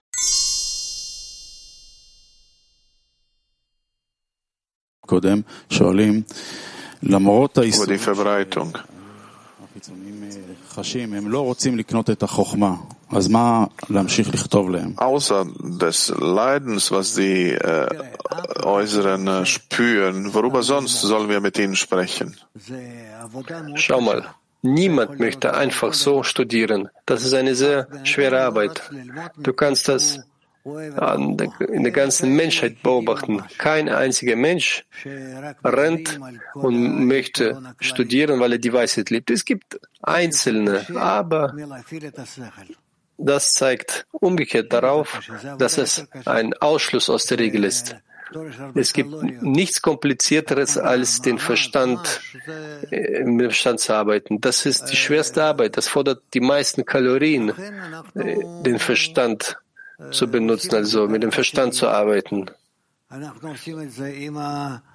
[7.78, 8.78] über die Verbreitung.
[14.98, 17.88] Außer des Leidens, was die äh,
[18.62, 22.36] Äußeren äh, spüren, worüber sonst sollen wir mit ihnen sprechen?
[23.74, 24.26] Schau mal,
[24.62, 26.88] niemand möchte einfach so studieren.
[27.06, 28.82] Das ist eine sehr schwere Arbeit.
[29.38, 30.20] Du kannst das
[30.64, 33.42] in der ganzen Menschheit beobachten.
[33.58, 34.84] Kein einziger Mensch
[35.64, 36.20] rennt
[36.54, 39.30] und möchte studieren, weil er die Weisheit liebt.
[39.30, 41.54] Es gibt Einzelne, aber
[43.16, 45.20] das zeigt umgekehrt darauf,
[45.58, 47.96] dass es ein Ausschluss aus der Regel ist.
[48.74, 49.10] Es gibt
[49.42, 52.20] nichts Komplizierteres, als den Verstand,
[52.90, 54.40] äh, mit dem Verstand zu arbeiten.
[54.40, 55.76] Das ist die schwerste Arbeit.
[55.76, 57.52] Das fordert die meisten Kalorien,
[58.14, 59.58] äh, den Verstand
[60.10, 62.46] zu benutzen, also mit dem Verstand zu arbeiten.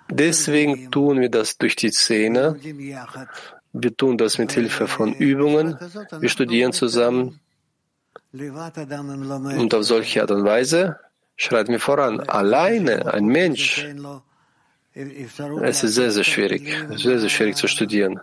[0.10, 2.56] Deswegen tun wir das durch die Szene.
[3.74, 5.78] Wir tun das mit Hilfe von Übungen.
[6.20, 7.40] Wir studieren zusammen.
[8.32, 11.00] Und auf solche Art und Weise
[11.36, 12.22] schreiten wir voran.
[12.22, 13.86] Alleine ein Mensch,
[14.94, 18.22] es ist sehr, sehr schwierig, sehr, sehr schwierig zu studieren.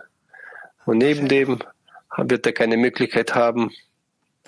[0.85, 1.59] Und neben dem
[2.17, 3.71] wird er keine Möglichkeit haben,